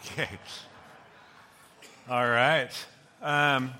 Okay. 0.00 0.28
All 2.08 2.26
right. 2.26 2.70
Um, 3.20 3.70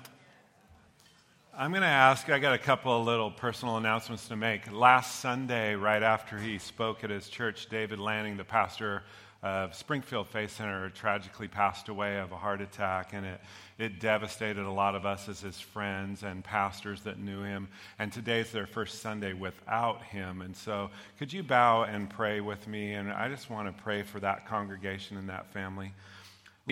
I'm 1.57 1.71
going 1.71 1.81
to 1.81 1.87
ask, 1.87 2.29
I 2.29 2.37
got 2.37 2.53
a 2.53 2.59
couple 2.59 2.95
of 2.95 3.07
little 3.07 3.31
personal 3.31 3.77
announcements 3.77 4.27
to 4.27 4.35
make. 4.35 4.71
Last 4.71 5.19
Sunday, 5.19 5.73
right 5.73 6.03
after 6.03 6.37
he 6.37 6.59
spoke 6.59 7.03
at 7.03 7.09
his 7.09 7.27
church, 7.27 7.69
David 7.69 7.97
Lanning, 7.97 8.37
the 8.37 8.43
pastor 8.43 9.01
of 9.43 9.73
Springfield 9.73 10.27
Faith 10.27 10.55
Center, 10.55 10.89
tragically 10.89 11.47
passed 11.47 11.89
away 11.89 12.19
of 12.19 12.31
a 12.31 12.37
heart 12.37 12.61
attack, 12.61 13.13
and 13.13 13.25
it, 13.25 13.41
it 13.79 13.99
devastated 13.99 14.65
a 14.65 14.71
lot 14.71 14.93
of 14.93 15.05
us 15.05 15.27
as 15.27 15.41
his 15.41 15.59
friends 15.59 16.21
and 16.21 16.43
pastors 16.43 17.01
that 17.01 17.17
knew 17.17 17.41
him. 17.41 17.67
And 17.97 18.13
today's 18.13 18.51
their 18.51 18.67
first 18.67 19.01
Sunday 19.01 19.33
without 19.33 20.03
him. 20.03 20.41
And 20.41 20.55
so, 20.55 20.91
could 21.17 21.33
you 21.33 21.41
bow 21.41 21.83
and 21.83 22.09
pray 22.09 22.39
with 22.39 22.67
me? 22.67 22.93
And 22.93 23.11
I 23.11 23.29
just 23.29 23.49
want 23.49 23.75
to 23.75 23.83
pray 23.83 24.03
for 24.03 24.19
that 24.19 24.47
congregation 24.47 25.17
and 25.17 25.29
that 25.29 25.51
family 25.51 25.91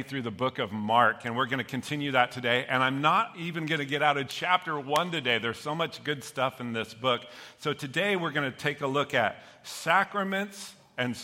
through 0.07 0.21
the 0.21 0.31
book 0.31 0.59
of 0.59 0.71
Mark, 0.71 1.25
and 1.25 1.36
we're 1.36 1.47
going 1.47 1.58
to 1.58 1.63
continue 1.63 2.11
that 2.11 2.31
today. 2.31 2.66
And 2.70 2.81
I'm 2.81 3.02
not 3.02 3.33
even 3.38 3.66
going 3.66 3.80
to 3.80 3.86
get 3.86 4.02
out 4.02 4.17
of 4.17 4.27
chapter 4.27 4.80
one 4.80 5.11
today. 5.11 5.39
There's 5.39 5.59
so 5.59 5.75
much 5.75 6.03
good 6.03 6.23
stuff 6.23 6.61
in 6.61 6.73
this 6.73 6.94
book. 6.94 7.22
So 7.58 7.73
today 7.73 8.16
we're 8.16 8.31
going 8.31 8.49
to 8.49 8.58
take 8.58 8.81
a 8.81 8.88
look 8.88 9.13
at 9.13 9.44
sacraments 9.63 10.73
and 10.97 11.17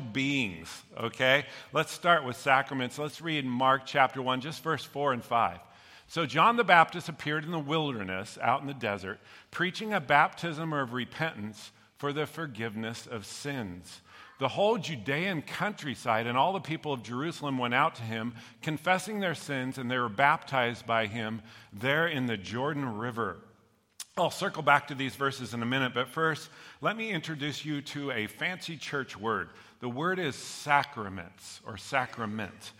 beings, 0.00 0.82
okay? 0.98 1.44
Let's 1.72 1.92
start 1.92 2.24
with 2.24 2.36
sacraments. 2.36 2.98
Let's 2.98 3.20
read 3.20 3.44
Mark 3.44 3.82
chapter 3.84 4.22
1, 4.22 4.40
just 4.40 4.62
verse 4.62 4.84
4 4.84 5.12
and 5.12 5.24
5. 5.24 5.58
So 6.08 6.26
John 6.26 6.56
the 6.56 6.64
Baptist 6.64 7.08
appeared 7.08 7.44
in 7.44 7.50
the 7.50 7.58
wilderness, 7.58 8.38
out 8.42 8.60
in 8.60 8.66
the 8.66 8.74
desert, 8.74 9.20
preaching 9.50 9.92
a 9.92 10.00
baptism 10.00 10.72
of 10.72 10.92
repentance 10.92 11.70
for 11.96 12.12
the 12.12 12.26
forgiveness 12.26 13.06
of 13.06 13.24
sins. 13.24 14.00
The 14.38 14.48
whole 14.48 14.76
Judean 14.76 15.42
countryside 15.42 16.26
and 16.26 16.36
all 16.36 16.52
the 16.52 16.60
people 16.60 16.92
of 16.92 17.02
Jerusalem 17.02 17.58
went 17.58 17.74
out 17.74 17.94
to 17.96 18.02
him, 18.02 18.34
confessing 18.60 19.20
their 19.20 19.34
sins, 19.34 19.78
and 19.78 19.90
they 19.90 19.98
were 19.98 20.08
baptized 20.08 20.84
by 20.84 21.06
him 21.06 21.42
there 21.72 22.08
in 22.08 22.26
the 22.26 22.36
Jordan 22.36 22.98
River. 22.98 23.38
I'll 24.18 24.30
circle 24.30 24.62
back 24.62 24.88
to 24.88 24.94
these 24.94 25.16
verses 25.16 25.54
in 25.54 25.62
a 25.62 25.66
minute, 25.66 25.94
but 25.94 26.06
first, 26.06 26.50
let 26.82 26.98
me 26.98 27.10
introduce 27.10 27.64
you 27.64 27.80
to 27.80 28.10
a 28.10 28.26
fancy 28.26 28.76
church 28.76 29.16
word. 29.16 29.48
The 29.80 29.88
word 29.88 30.18
is 30.18 30.36
sacraments 30.36 31.62
or 31.66 31.78
sacrament. 31.78 32.72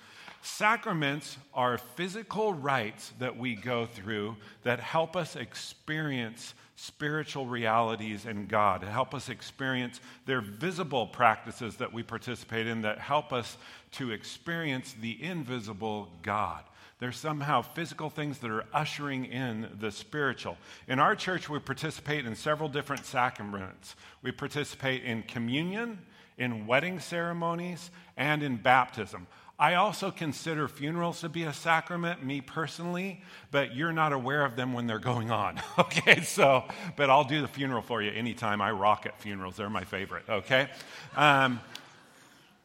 Sacraments 0.42 1.39
are 1.55 1.78
physical 1.78 2.52
rites 2.52 3.14
that 3.19 3.34
we 3.34 3.55
go 3.55 3.86
through 3.86 4.36
that 4.62 4.78
help 4.78 5.16
us 5.16 5.34
experience 5.34 6.52
spiritual 6.77 7.46
realities 7.46 8.27
in 8.27 8.46
God, 8.46 8.83
help 8.83 9.14
us 9.14 9.30
experience 9.30 10.00
their 10.27 10.42
visible 10.42 11.06
practices 11.06 11.77
that 11.77 11.94
we 11.94 12.02
participate 12.02 12.67
in 12.67 12.83
that 12.83 12.98
help 12.98 13.33
us 13.33 13.56
to 13.92 14.11
experience 14.11 14.94
the 15.00 15.22
invisible 15.22 16.11
God. 16.22 16.64
There's 17.03 17.19
somehow 17.19 17.62
physical 17.62 18.11
things 18.11 18.39
that 18.39 18.50
are 18.53 18.64
ushering 18.72 19.25
in 19.25 19.69
the 19.81 19.91
spiritual. 19.91 20.56
In 20.86 21.00
our 21.00 21.17
church, 21.17 21.48
we 21.48 21.58
participate 21.58 22.27
in 22.27 22.36
several 22.36 22.69
different 22.69 23.06
sacraments. 23.06 23.97
We 24.22 24.31
participate 24.31 25.03
in 25.03 25.25
communion, 25.25 25.98
in 26.39 26.64
wedding 26.64 27.00
ceremonies, 27.00 27.91
and 28.17 28.45
in 28.45 28.56
baptism. 28.56 29.27
I 29.58 29.75
also 29.75 30.12
consider 30.12 30.69
funerals 30.69 31.23
to 31.23 31.28
be 31.28 31.42
a 31.42 31.53
sacrament, 31.53 32.25
me 32.25 32.41
personally, 32.41 33.20
but 33.50 33.75
you're 33.75 33.92
not 33.92 34.12
aware 34.12 34.45
of 34.45 34.55
them 34.55 34.73
when 34.73 34.86
they're 34.86 35.00
going 35.00 35.33
on. 35.33 35.61
okay, 35.80 36.20
so, 36.20 36.62
but 36.95 37.11
I'll 37.11 37.25
do 37.25 37.42
the 37.42 37.48
funeral 37.48 37.83
for 37.83 38.00
you 38.00 38.12
anytime. 38.12 38.62
I 38.62 38.70
rock 38.70 39.06
at 39.06 39.20
funerals, 39.20 39.56
they're 39.56 39.69
my 39.69 39.83
favorite, 39.83 40.28
okay? 40.28 40.69
Um, 41.17 41.58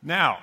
now, 0.04 0.38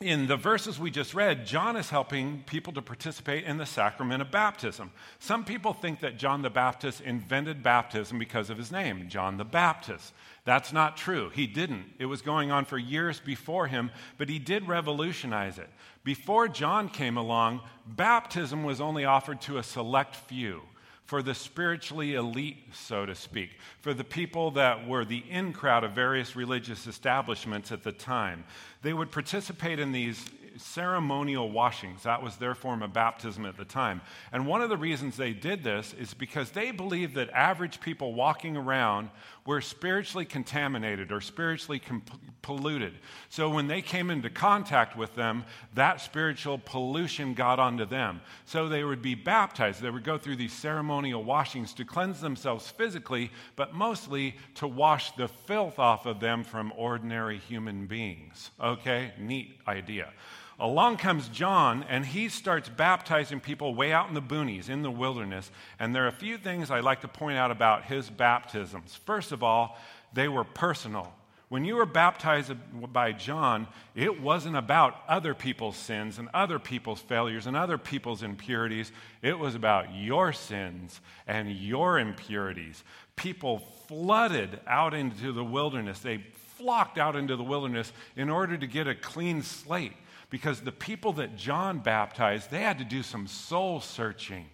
in 0.00 0.28
the 0.28 0.36
verses 0.36 0.78
we 0.78 0.92
just 0.92 1.12
read, 1.12 1.44
John 1.44 1.74
is 1.74 1.90
helping 1.90 2.44
people 2.46 2.72
to 2.74 2.82
participate 2.82 3.42
in 3.42 3.56
the 3.56 3.66
sacrament 3.66 4.22
of 4.22 4.30
baptism. 4.30 4.92
Some 5.18 5.44
people 5.44 5.72
think 5.72 5.98
that 6.00 6.16
John 6.16 6.42
the 6.42 6.50
Baptist 6.50 7.00
invented 7.00 7.64
baptism 7.64 8.16
because 8.16 8.48
of 8.48 8.58
his 8.58 8.70
name, 8.70 9.08
John 9.08 9.38
the 9.38 9.44
Baptist. 9.44 10.12
That's 10.44 10.72
not 10.72 10.96
true. 10.96 11.30
He 11.30 11.48
didn't. 11.48 11.86
It 11.98 12.06
was 12.06 12.22
going 12.22 12.52
on 12.52 12.64
for 12.64 12.78
years 12.78 13.18
before 13.18 13.66
him, 13.66 13.90
but 14.18 14.28
he 14.28 14.38
did 14.38 14.68
revolutionize 14.68 15.58
it. 15.58 15.68
Before 16.04 16.46
John 16.46 16.88
came 16.88 17.16
along, 17.16 17.62
baptism 17.84 18.62
was 18.62 18.80
only 18.80 19.04
offered 19.04 19.40
to 19.42 19.58
a 19.58 19.64
select 19.64 20.14
few 20.14 20.62
for 21.08 21.22
the 21.22 21.34
spiritually 21.34 22.16
elite, 22.16 22.58
so 22.74 23.06
to 23.06 23.14
speak, 23.14 23.48
for 23.80 23.94
the 23.94 24.04
people 24.04 24.50
that 24.50 24.86
were 24.86 25.06
the 25.06 25.24
in 25.30 25.54
crowd 25.54 25.82
of 25.82 25.92
various 25.92 26.36
religious 26.36 26.86
establishments 26.86 27.72
at 27.72 27.82
the 27.82 27.92
time. 27.92 28.44
They 28.82 28.92
would 28.92 29.10
participate 29.10 29.80
in 29.80 29.90
these 29.90 30.22
ceremonial 30.58 31.50
washings. 31.50 32.02
That 32.02 32.22
was 32.22 32.36
their 32.36 32.54
form 32.54 32.82
of 32.82 32.92
baptism 32.92 33.46
at 33.46 33.56
the 33.56 33.64
time. 33.64 34.00
And 34.32 34.46
one 34.46 34.60
of 34.60 34.68
the 34.68 34.76
reasons 34.76 35.16
they 35.16 35.32
did 35.32 35.64
this 35.64 35.94
is 35.94 36.14
because 36.14 36.50
they 36.50 36.70
believed 36.70 37.14
that 37.14 37.30
average 37.30 37.80
people 37.80 38.14
walking 38.14 38.56
around 38.56 39.10
were 39.46 39.60
spiritually 39.60 40.26
contaminated 40.26 41.10
or 41.10 41.22
spiritually 41.22 41.78
comp- 41.78 42.10
polluted. 42.42 42.92
So 43.30 43.48
when 43.48 43.66
they 43.66 43.80
came 43.80 44.10
into 44.10 44.28
contact 44.28 44.96
with 44.96 45.14
them, 45.14 45.44
that 45.74 46.00
spiritual 46.00 46.58
pollution 46.58 47.32
got 47.32 47.58
onto 47.58 47.86
them. 47.86 48.20
So 48.44 48.68
they 48.68 48.84
would 48.84 49.00
be 49.00 49.14
baptized. 49.14 49.80
They 49.80 49.90
would 49.90 50.04
go 50.04 50.18
through 50.18 50.36
these 50.36 50.52
ceremonial 50.52 51.24
washings 51.24 51.72
to 51.74 51.84
cleanse 51.84 52.20
themselves 52.20 52.68
physically, 52.68 53.30
but 53.56 53.74
mostly 53.74 54.36
to 54.56 54.66
wash 54.66 55.12
the 55.12 55.28
filth 55.28 55.78
off 55.78 56.04
of 56.04 56.20
them 56.20 56.44
from 56.44 56.72
ordinary 56.76 57.38
human 57.38 57.86
beings. 57.86 58.50
Okay? 58.60 59.12
Neat 59.18 59.58
idea. 59.66 60.12
Along 60.60 60.96
comes 60.96 61.28
John, 61.28 61.84
and 61.88 62.04
he 62.04 62.28
starts 62.28 62.68
baptizing 62.68 63.38
people 63.38 63.74
way 63.74 63.92
out 63.92 64.08
in 64.08 64.14
the 64.14 64.22
boonies, 64.22 64.68
in 64.68 64.82
the 64.82 64.90
wilderness. 64.90 65.50
And 65.78 65.94
there 65.94 66.04
are 66.04 66.08
a 66.08 66.12
few 66.12 66.36
things 66.36 66.70
I'd 66.70 66.82
like 66.82 67.02
to 67.02 67.08
point 67.08 67.38
out 67.38 67.52
about 67.52 67.84
his 67.84 68.10
baptisms. 68.10 68.96
First 69.06 69.30
of 69.30 69.44
all, 69.44 69.78
they 70.12 70.26
were 70.26 70.42
personal. 70.42 71.14
When 71.48 71.64
you 71.64 71.76
were 71.76 71.86
baptized 71.86 72.52
by 72.92 73.12
John, 73.12 73.68
it 73.94 74.20
wasn't 74.20 74.56
about 74.56 74.96
other 75.08 75.32
people's 75.32 75.76
sins 75.76 76.18
and 76.18 76.28
other 76.34 76.58
people's 76.58 77.00
failures 77.00 77.46
and 77.46 77.56
other 77.56 77.78
people's 77.78 78.22
impurities. 78.22 78.90
It 79.22 79.38
was 79.38 79.54
about 79.54 79.94
your 79.94 80.32
sins 80.32 81.00
and 81.26 81.50
your 81.50 82.00
impurities. 82.00 82.82
People 83.16 83.60
flooded 83.86 84.60
out 84.66 84.92
into 84.92 85.32
the 85.32 85.44
wilderness. 85.44 86.00
They 86.00 86.18
flocked 86.58 86.98
out 86.98 87.16
into 87.16 87.36
the 87.36 87.44
wilderness 87.44 87.92
in 88.16 88.28
order 88.28 88.58
to 88.58 88.66
get 88.66 88.88
a 88.88 88.94
clean 88.94 89.42
slate 89.42 89.94
because 90.30 90.60
the 90.60 90.72
people 90.72 91.14
that 91.14 91.36
John 91.36 91.78
baptized, 91.78 92.50
they 92.50 92.60
had 92.60 92.78
to 92.78 92.84
do 92.84 93.02
some 93.02 93.26
soul 93.26 93.80
searching. 93.80 94.46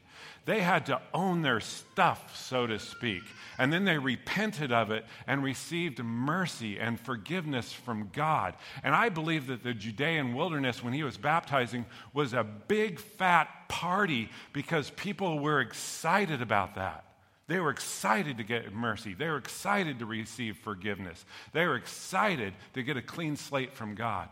They 0.47 0.61
had 0.61 0.87
to 0.87 1.01
own 1.15 1.41
their 1.41 1.61
stuff, 1.61 2.37
so 2.37 2.67
to 2.67 2.79
speak. 2.79 3.23
And 3.59 3.73
then 3.73 3.85
they 3.85 3.97
repented 3.97 4.73
of 4.73 4.91
it 4.91 5.07
and 5.27 5.43
received 5.43 6.05
mercy 6.05 6.79
and 6.79 7.01
forgiveness 7.01 7.73
from 7.73 8.11
God. 8.13 8.55
And 8.83 8.95
I 8.95 9.09
believe 9.09 9.47
that 9.47 9.63
the 9.63 9.73
Judean 9.73 10.35
wilderness, 10.35 10.83
when 10.83 10.93
he 10.93 11.03
was 11.03 11.17
baptizing, 11.17 11.87
was 12.13 12.35
a 12.35 12.45
big 12.45 13.01
fat 13.01 13.49
party 13.69 14.29
because 14.53 14.91
people 14.91 15.39
were 15.39 15.61
excited 15.61 16.43
about 16.43 16.75
that. 16.75 17.05
They 17.47 17.59
were 17.59 17.71
excited 17.71 18.39
to 18.39 18.45
get 18.45 18.73
mercy. 18.73 19.15
They 19.15 19.29
were 19.29 19.39
excited 19.39 19.99
to 19.99 20.07
receive 20.07 20.59
forgiveness. 20.59 21.25
They 21.53 21.67
were 21.67 21.77
excited 21.77 22.55
to 22.75 22.83
get 22.83 22.97
a 22.97 23.03
clean 23.03 23.37
slate 23.37 23.75
from 23.75 23.95
God. 23.95 24.29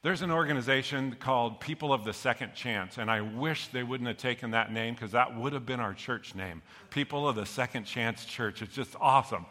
There's 0.00 0.22
an 0.22 0.30
organization 0.30 1.16
called 1.18 1.58
People 1.58 1.92
of 1.92 2.04
the 2.04 2.12
Second 2.12 2.54
Chance, 2.54 2.98
and 2.98 3.10
I 3.10 3.20
wish 3.20 3.66
they 3.68 3.82
wouldn't 3.82 4.06
have 4.06 4.16
taken 4.16 4.52
that 4.52 4.72
name 4.72 4.94
because 4.94 5.10
that 5.10 5.36
would 5.36 5.52
have 5.52 5.66
been 5.66 5.80
our 5.80 5.92
church 5.92 6.36
name. 6.36 6.62
People 6.90 7.28
of 7.28 7.34
the 7.34 7.44
Second 7.44 7.82
Chance 7.82 8.24
Church. 8.24 8.62
It's 8.62 8.72
just 8.72 8.94
awesome. 9.00 9.44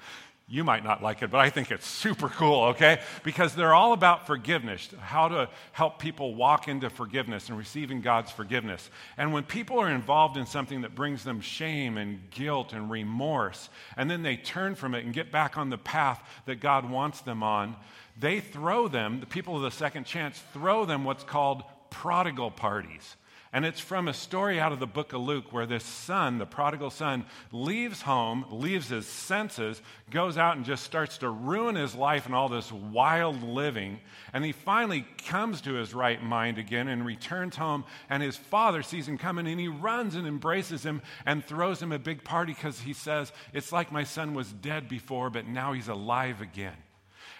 You 0.49 0.63
might 0.63 0.85
not 0.85 1.03
like 1.03 1.21
it, 1.21 1.29
but 1.29 1.41
I 1.41 1.49
think 1.49 1.71
it's 1.71 1.85
super 1.85 2.29
cool, 2.29 2.67
okay? 2.67 3.01
Because 3.25 3.53
they're 3.53 3.73
all 3.73 3.91
about 3.91 4.27
forgiveness, 4.27 4.87
how 4.97 5.27
to 5.27 5.49
help 5.73 5.99
people 5.99 6.35
walk 6.35 6.69
into 6.69 6.89
forgiveness 6.89 7.49
and 7.49 7.57
receiving 7.57 7.99
God's 7.99 8.31
forgiveness. 8.31 8.89
And 9.17 9.33
when 9.33 9.43
people 9.43 9.77
are 9.79 9.89
involved 9.89 10.37
in 10.37 10.45
something 10.45 10.81
that 10.81 10.95
brings 10.95 11.25
them 11.25 11.41
shame 11.41 11.97
and 11.97 12.29
guilt 12.29 12.71
and 12.71 12.89
remorse, 12.89 13.67
and 13.97 14.09
then 14.09 14.23
they 14.23 14.37
turn 14.37 14.75
from 14.75 14.95
it 14.95 15.03
and 15.03 15.13
get 15.13 15.33
back 15.33 15.57
on 15.57 15.69
the 15.69 15.77
path 15.77 16.23
that 16.45 16.61
God 16.61 16.89
wants 16.89 17.19
them 17.19 17.43
on, 17.43 17.75
they 18.17 18.39
throw 18.39 18.87
them, 18.87 19.19
the 19.19 19.25
people 19.25 19.57
of 19.57 19.63
the 19.63 19.71
second 19.71 20.05
chance, 20.05 20.41
throw 20.53 20.85
them 20.85 21.03
what's 21.03 21.25
called 21.25 21.63
prodigal 21.89 22.51
parties. 22.51 23.17
And 23.57 23.65
it's 23.65 23.79
from 23.79 24.07
a 24.07 24.13
story 24.13 24.59
out 24.59 24.71
of 24.71 24.79
the 24.79 24.85
book 24.85 25.13
of 25.13 25.21
Luke 25.21 25.51
where 25.51 25.65
this 25.65 25.83
son, 25.83 26.37
the 26.37 26.45
prodigal 26.45 26.91
son, 26.91 27.25
leaves 27.51 28.03
home, 28.03 28.45
leaves 28.51 28.89
his 28.89 29.07
senses, 29.07 29.81
goes 30.11 30.37
out 30.37 30.57
and 30.57 30.63
just 30.63 30.83
starts 30.83 31.17
to 31.17 31.29
ruin 31.31 31.73
his 31.73 31.95
life 31.95 32.27
and 32.27 32.35
all 32.35 32.49
this 32.49 32.71
wild 32.71 33.41
living. 33.41 33.99
And 34.31 34.45
he 34.45 34.51
finally 34.51 35.07
comes 35.25 35.61
to 35.61 35.73
his 35.73 35.95
right 35.95 36.21
mind 36.21 36.59
again 36.59 36.87
and 36.87 37.03
returns 37.03 37.55
home. 37.55 37.83
And 38.11 38.21
his 38.21 38.37
father 38.37 38.83
sees 38.83 39.07
him 39.07 39.17
coming 39.17 39.47
and 39.47 39.59
he 39.59 39.69
runs 39.69 40.13
and 40.13 40.27
embraces 40.27 40.83
him 40.83 41.01
and 41.25 41.43
throws 41.43 41.81
him 41.81 41.91
a 41.91 41.97
big 41.97 42.23
party 42.23 42.53
because 42.53 42.79
he 42.79 42.93
says, 42.93 43.31
It's 43.55 43.71
like 43.71 43.91
my 43.91 44.03
son 44.03 44.35
was 44.35 44.53
dead 44.53 44.87
before, 44.87 45.31
but 45.31 45.47
now 45.47 45.73
he's 45.73 45.87
alive 45.87 46.41
again. 46.41 46.77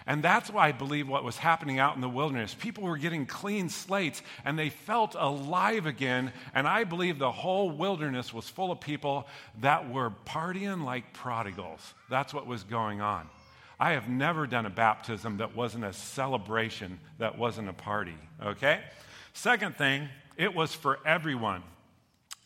And 0.08 0.24
that's 0.24 0.48
why 0.48 0.68
I 0.68 0.72
believe 0.72 1.06
what 1.06 1.22
was 1.22 1.36
happening 1.36 1.78
out 1.78 1.94
in 1.94 2.00
the 2.00 2.08
wilderness. 2.08 2.56
People 2.58 2.84
were 2.84 2.96
getting 2.96 3.26
clean 3.26 3.68
slates 3.68 4.22
and 4.42 4.58
they 4.58 4.70
felt 4.70 5.14
alive 5.14 5.84
again. 5.84 6.32
And 6.54 6.66
I 6.66 6.84
believe 6.84 7.18
the 7.18 7.30
whole 7.30 7.70
wilderness 7.70 8.32
was 8.32 8.48
full 8.48 8.72
of 8.72 8.80
people 8.80 9.28
that 9.60 9.90
were 9.92 10.10
partying 10.24 10.82
like 10.82 11.12
prodigals. 11.12 11.92
That's 12.08 12.32
what 12.32 12.46
was 12.46 12.64
going 12.64 13.02
on. 13.02 13.28
I 13.78 13.92
have 13.92 14.08
never 14.08 14.46
done 14.46 14.64
a 14.64 14.70
baptism 14.70 15.36
that 15.36 15.54
wasn't 15.54 15.84
a 15.84 15.92
celebration, 15.92 16.98
that 17.18 17.36
wasn't 17.36 17.68
a 17.68 17.74
party, 17.74 18.16
okay? 18.42 18.80
Second 19.34 19.76
thing, 19.76 20.08
it 20.38 20.54
was 20.54 20.72
for 20.72 21.00
everyone. 21.04 21.62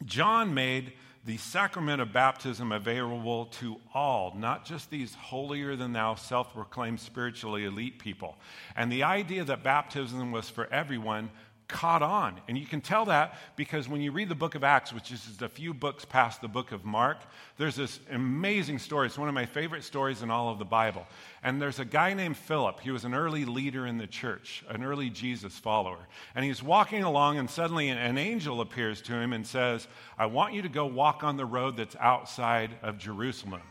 John 0.05 0.53
made 0.53 0.95
the 1.25 1.37
sacrament 1.37 2.01
of 2.01 2.13
baptism 2.13 2.73
available 2.73 3.47
to 3.47 3.77
all, 3.95 4.35
not 4.37 4.65
just 4.65 4.91
these 4.91 5.15
holier 5.15 5.77
than 5.77 5.93
thou, 5.93 6.17
self 6.17 6.53
proclaimed 6.53 6.99
spiritually 6.99 7.65
elite 7.65 7.99
people. 7.99 8.37
And 8.75 8.91
the 8.91 9.05
idea 9.05 9.45
that 9.45 9.63
baptism 9.63 10.33
was 10.33 10.51
for 10.51 10.67
everyone 10.73 11.31
caught 11.73 12.03
on. 12.03 12.41
And 12.47 12.57
you 12.57 12.67
can 12.67 12.81
tell 12.81 13.07
that 13.07 13.35
because 13.57 13.89
when 13.89 14.01
you 14.01 14.13
read 14.13 14.29
the 14.29 14.37
book 14.37 14.55
of 14.55 14.63
Acts, 14.63 14.93
which 14.93 15.11
is 15.11 15.27
a 15.41 15.49
few 15.49 15.75
books 15.75 16.05
past 16.05 16.41
the 16.41 16.49
book 16.49 16.71
of 16.71 16.85
Mark, 16.85 17.19
there's 17.57 17.75
this 17.75 17.99
amazing 18.11 18.79
story. 18.79 19.07
It's 19.07 19.19
one 19.19 19.29
of 19.29 19.35
my 19.35 19.47
favorite 19.47 19.83
stories 19.83 20.23
in 20.23 20.31
all 20.31 20.51
of 20.51 20.59
the 20.59 20.65
Bible. 20.65 21.07
And 21.43 21.61
there's 21.61 21.81
a 21.81 21.85
guy 21.85 22.13
named 22.15 22.37
Philip. 22.37 22.79
He 22.81 22.91
was 22.91 23.05
an 23.05 23.15
early 23.15 23.45
leader 23.45 23.87
in 23.87 23.99
the 23.99 24.07
church, 24.07 24.63
an 24.69 24.85
early 24.85 25.11
Jesus 25.11 25.59
follower. 25.59 26.07
And 26.35 26.45
he's 26.45 26.63
walking 26.63 27.03
along, 27.03 27.39
and 27.39 27.51
suddenly 27.51 27.89
an 27.89 28.19
angel 28.19 28.61
appears 28.61 29.01
to 29.03 29.15
him 29.15 29.33
and 29.33 29.47
says, 29.47 29.89
I 30.19 30.27
want 30.27 30.55
you 30.55 30.63
to 30.63 30.69
go 30.69 30.87
walk 30.87 31.25
on 31.25 31.37
the 31.37 31.47
road 31.47 31.79
that's 31.79 31.97
outside 31.99 32.71
of 32.83 32.99
Jerusalem. 32.99 33.63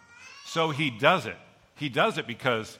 So 0.46 0.72
he 0.72 0.90
does 0.90 1.28
it. 1.28 1.38
He 1.76 1.88
does 1.88 2.18
it 2.18 2.28
because 2.28 2.78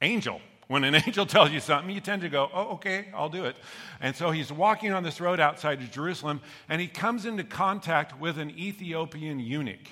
angel, 0.00 0.40
when 0.68 0.84
an 0.84 0.94
angel 1.06 1.26
tells 1.26 1.50
you 1.50 1.60
something, 1.60 1.92
you 1.92 2.00
tend 2.00 2.22
to 2.22 2.28
go, 2.28 2.48
oh, 2.54 2.74
okay, 2.74 3.06
I'll 3.14 3.28
do 3.28 3.44
it. 3.44 3.56
And 4.00 4.14
so 4.14 4.30
he's 4.30 4.52
walking 4.52 4.92
on 4.92 5.02
this 5.02 5.20
road 5.20 5.40
outside 5.40 5.82
of 5.82 5.90
Jerusalem, 5.90 6.40
and 6.68 6.80
he 6.80 6.86
comes 6.86 7.26
into 7.26 7.42
contact 7.42 8.18
with 8.20 8.38
an 8.38 8.50
Ethiopian 8.50 9.40
eunuch, 9.40 9.90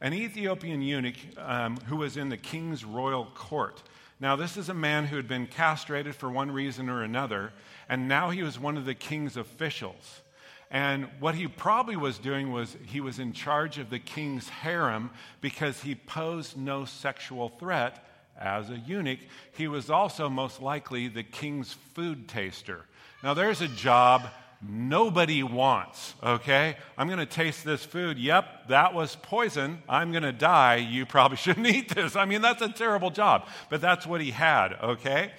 an 0.00 0.12
Ethiopian 0.12 0.82
eunuch 0.82 1.16
um, 1.38 1.78
who 1.86 1.96
was 1.96 2.16
in 2.16 2.28
the 2.28 2.36
king's 2.36 2.84
royal 2.84 3.26
court. 3.34 3.82
Now, 4.18 4.34
this 4.36 4.56
is 4.56 4.68
a 4.68 4.74
man 4.74 5.06
who 5.06 5.16
had 5.16 5.28
been 5.28 5.46
castrated 5.46 6.14
for 6.14 6.30
one 6.30 6.50
reason 6.50 6.88
or 6.88 7.02
another, 7.02 7.52
and 7.88 8.08
now 8.08 8.30
he 8.30 8.42
was 8.42 8.58
one 8.58 8.76
of 8.76 8.84
the 8.84 8.94
king's 8.94 9.36
officials. 9.36 10.22
And 10.70 11.08
what 11.20 11.36
he 11.36 11.46
probably 11.46 11.96
was 11.96 12.18
doing 12.18 12.50
was 12.50 12.76
he 12.86 13.00
was 13.00 13.18
in 13.18 13.32
charge 13.32 13.78
of 13.78 13.90
the 13.90 14.00
king's 14.00 14.48
harem 14.48 15.10
because 15.40 15.82
he 15.82 15.94
posed 15.94 16.56
no 16.56 16.84
sexual 16.84 17.50
threat 17.50 18.04
as 18.40 18.70
a 18.70 18.78
eunuch, 18.78 19.20
he 19.52 19.68
was 19.68 19.90
also 19.90 20.28
most 20.28 20.60
likely 20.60 21.08
the 21.08 21.22
king's 21.22 21.72
food 21.94 22.28
taster. 22.28 22.84
Now, 23.22 23.34
there's 23.34 23.60
a 23.60 23.68
job 23.68 24.28
nobody 24.62 25.42
wants, 25.42 26.14
okay? 26.22 26.76
I'm 26.96 27.06
going 27.06 27.18
to 27.18 27.26
taste 27.26 27.64
this 27.64 27.84
food. 27.84 28.18
Yep, 28.18 28.68
that 28.68 28.94
was 28.94 29.16
poison. 29.16 29.82
I'm 29.88 30.10
going 30.10 30.22
to 30.22 30.32
die. 30.32 30.76
You 30.76 31.06
probably 31.06 31.36
shouldn't 31.36 31.66
eat 31.66 31.94
this. 31.94 32.16
I 32.16 32.24
mean, 32.24 32.42
that's 32.42 32.62
a 32.62 32.68
terrible 32.68 33.10
job, 33.10 33.46
but 33.70 33.80
that's 33.80 34.06
what 34.06 34.20
he 34.20 34.30
had, 34.30 34.74
okay? 34.82 35.32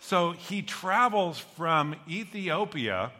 So 0.00 0.32
he 0.32 0.62
travels 0.62 1.38
from 1.38 1.96
Ethiopia 2.08 3.10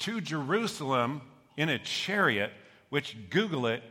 to 0.00 0.20
Jerusalem 0.20 1.22
in 1.56 1.68
a 1.68 1.78
chariot, 1.78 2.50
which, 2.88 3.16
Google 3.30 3.66
it, 3.66 3.82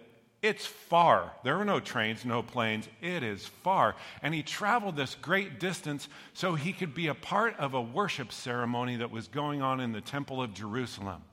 it's 0.44 0.66
far. 0.66 1.32
There 1.46 1.58
were 1.58 1.64
no 1.64 1.80
trains, 1.80 2.26
no 2.26 2.44
planes. 2.44 2.90
It 3.02 3.24
is 3.24 3.46
far. 3.46 3.96
And 4.22 4.34
he 4.34 4.44
traveled 4.44 4.98
this 4.98 5.16
great 5.16 5.58
distance 5.58 6.10
so 6.34 6.54
he 6.54 6.74
could 6.74 6.94
be 6.94 7.08
a 7.08 7.16
part 7.16 7.58
of 7.58 7.74
a 7.74 7.82
worship 7.82 8.34
ceremony 8.34 8.98
that 8.98 9.10
was 9.10 9.30
going 9.30 9.62
on 9.62 9.80
in 9.80 9.94
the 9.94 10.02
Temple 10.02 10.44
of 10.44 10.54
Jerusalem. 10.54 11.24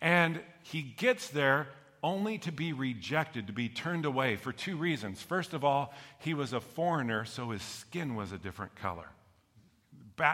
And 0.00 0.40
he 0.62 0.80
gets 0.80 1.28
there 1.28 1.68
only 2.02 2.38
to 2.38 2.50
be 2.50 2.72
rejected, 2.72 3.46
to 3.48 3.52
be 3.52 3.68
turned 3.68 4.06
away 4.06 4.36
for 4.36 4.52
two 4.52 4.78
reasons. 4.78 5.20
First 5.20 5.52
of 5.52 5.62
all, 5.62 5.92
he 6.18 6.32
was 6.32 6.54
a 6.54 6.60
foreigner, 6.60 7.26
so 7.26 7.50
his 7.50 7.62
skin 7.62 8.14
was 8.14 8.32
a 8.32 8.38
different 8.38 8.74
color. 8.74 9.10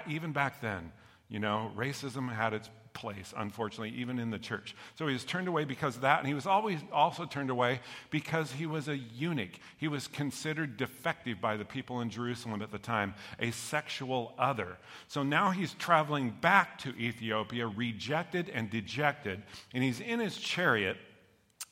Even 0.06 0.30
back 0.30 0.60
then, 0.60 0.92
you 1.28 1.40
know, 1.40 1.72
racism 1.76 2.32
had 2.32 2.52
its 2.52 2.70
place, 2.94 3.32
unfortunately, 3.36 3.90
even 3.90 4.18
in 4.18 4.30
the 4.30 4.38
church. 4.38 4.74
So 4.96 5.06
he 5.06 5.12
was 5.12 5.24
turned 5.24 5.48
away 5.48 5.64
because 5.64 5.96
of 5.96 6.02
that, 6.02 6.18
and 6.18 6.28
he 6.28 6.34
was 6.34 6.46
always 6.46 6.80
also 6.92 7.24
turned 7.24 7.50
away 7.50 7.80
because 8.10 8.52
he 8.52 8.66
was 8.66 8.88
a 8.88 8.96
eunuch. 8.96 9.58
He 9.76 9.88
was 9.88 10.08
considered 10.08 10.76
defective 10.76 11.40
by 11.40 11.56
the 11.56 11.64
people 11.64 12.00
in 12.00 12.10
Jerusalem 12.10 12.62
at 12.62 12.70
the 12.70 12.78
time, 12.78 13.14
a 13.38 13.50
sexual 13.50 14.34
other. 14.38 14.78
So 15.08 15.22
now 15.22 15.50
he's 15.50 15.74
traveling 15.74 16.30
back 16.40 16.78
to 16.78 16.90
Ethiopia, 16.96 17.66
rejected 17.66 18.48
and 18.48 18.70
dejected, 18.70 19.42
and 19.74 19.82
he's 19.82 20.00
in 20.00 20.20
his 20.20 20.36
chariot 20.36 20.96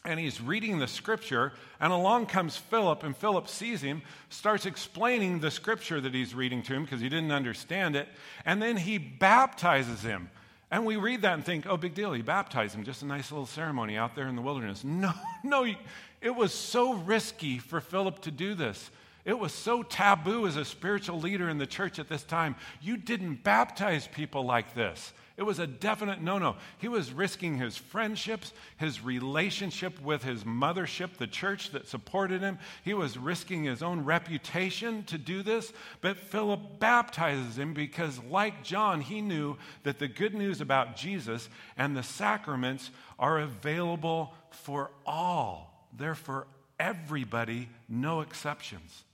and 0.04 0.18
he's 0.18 0.40
reading 0.40 0.78
the 0.78 0.86
scripture, 0.86 1.52
and 1.78 1.92
along 1.92 2.26
comes 2.26 2.56
Philip, 2.56 3.02
and 3.02 3.14
Philip 3.14 3.48
sees 3.48 3.82
him, 3.82 4.00
starts 4.30 4.64
explaining 4.64 5.40
the 5.40 5.50
scripture 5.50 6.00
that 6.00 6.14
he's 6.14 6.34
reading 6.34 6.62
to 6.62 6.72
him 6.72 6.84
because 6.84 7.02
he 7.02 7.10
didn't 7.10 7.32
understand 7.32 7.96
it, 7.96 8.08
and 8.46 8.62
then 8.62 8.78
he 8.78 8.96
baptizes 8.96 10.02
him. 10.02 10.30
And 10.70 10.86
we 10.86 10.96
read 10.96 11.22
that 11.22 11.34
and 11.34 11.44
think, 11.44 11.66
oh, 11.66 11.76
big 11.76 11.94
deal, 11.94 12.12
he 12.12 12.22
baptized 12.22 12.76
him, 12.76 12.84
just 12.84 13.02
a 13.02 13.06
nice 13.06 13.32
little 13.32 13.46
ceremony 13.46 13.96
out 13.96 14.14
there 14.14 14.28
in 14.28 14.36
the 14.36 14.42
wilderness. 14.42 14.84
No, 14.90 15.12
no, 15.42 15.66
it 16.20 16.34
was 16.34 16.52
so 16.52 16.94
risky 16.94 17.58
for 17.58 17.80
Philip 17.80 18.20
to 18.22 18.30
do 18.30 18.54
this. 18.54 18.90
It 19.24 19.38
was 19.38 19.52
so 19.52 19.82
taboo 19.82 20.46
as 20.46 20.56
a 20.56 20.64
spiritual 20.64 21.20
leader 21.20 21.48
in 21.48 21.58
the 21.58 21.66
church 21.66 21.98
at 21.98 22.08
this 22.08 22.22
time. 22.22 22.56
You 22.80 22.96
didn't 22.96 23.42
baptize 23.42 24.06
people 24.06 24.44
like 24.44 24.74
this. 24.74 25.12
It 25.40 25.46
was 25.46 25.58
a 25.58 25.66
definite 25.66 26.20
no 26.20 26.36
no. 26.36 26.56
He 26.76 26.88
was 26.88 27.14
risking 27.14 27.56
his 27.56 27.74
friendships, 27.74 28.52
his 28.76 29.02
relationship 29.02 29.98
with 30.02 30.22
his 30.22 30.44
mothership, 30.44 31.16
the 31.16 31.26
church 31.26 31.70
that 31.70 31.88
supported 31.88 32.42
him. 32.42 32.58
He 32.84 32.92
was 32.92 33.16
risking 33.16 33.64
his 33.64 33.82
own 33.82 34.04
reputation 34.04 35.02
to 35.04 35.16
do 35.16 35.42
this. 35.42 35.72
But 36.02 36.18
Philip 36.18 36.78
baptizes 36.78 37.56
him 37.56 37.72
because, 37.72 38.22
like 38.24 38.62
John, 38.62 39.00
he 39.00 39.22
knew 39.22 39.56
that 39.84 39.98
the 39.98 40.08
good 40.08 40.34
news 40.34 40.60
about 40.60 40.94
Jesus 40.94 41.48
and 41.78 41.96
the 41.96 42.02
sacraments 42.02 42.90
are 43.18 43.38
available 43.38 44.34
for 44.50 44.90
all. 45.06 45.88
They're 45.96 46.14
for 46.14 46.48
everybody, 46.78 47.70
no 47.88 48.20
exceptions. 48.20 49.04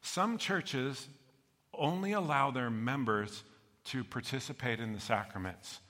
Some 0.00 0.38
churches 0.38 1.06
only 1.74 2.12
allow 2.12 2.50
their 2.50 2.70
members 2.70 3.44
to 3.86 4.04
participate 4.04 4.80
in 4.80 4.92
the 4.92 5.00
sacraments. 5.00 5.80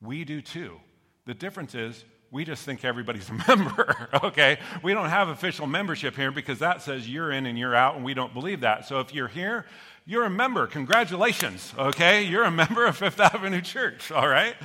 We 0.00 0.24
do 0.24 0.40
too. 0.40 0.80
The 1.26 1.34
difference 1.34 1.74
is 1.74 2.04
we 2.30 2.44
just 2.44 2.64
think 2.64 2.84
everybody's 2.84 3.30
a 3.30 3.32
member, 3.48 4.08
okay? 4.24 4.58
We 4.82 4.92
don't 4.92 5.08
have 5.08 5.28
official 5.28 5.66
membership 5.66 6.16
here 6.16 6.30
because 6.30 6.58
that 6.58 6.82
says 6.82 7.08
you're 7.08 7.30
in 7.30 7.46
and 7.46 7.58
you're 7.58 7.74
out, 7.74 7.96
and 7.96 8.04
we 8.04 8.12
don't 8.12 8.34
believe 8.34 8.60
that. 8.62 8.86
So 8.86 9.00
if 9.00 9.14
you're 9.14 9.28
here, 9.28 9.66
you're 10.04 10.24
a 10.24 10.30
member. 10.30 10.66
Congratulations, 10.66 11.72
okay? 11.78 12.24
You're 12.24 12.44
a 12.44 12.50
member 12.50 12.86
of 12.86 12.96
Fifth 12.96 13.20
Avenue 13.20 13.60
Church, 13.60 14.10
all 14.10 14.28
right? 14.28 14.56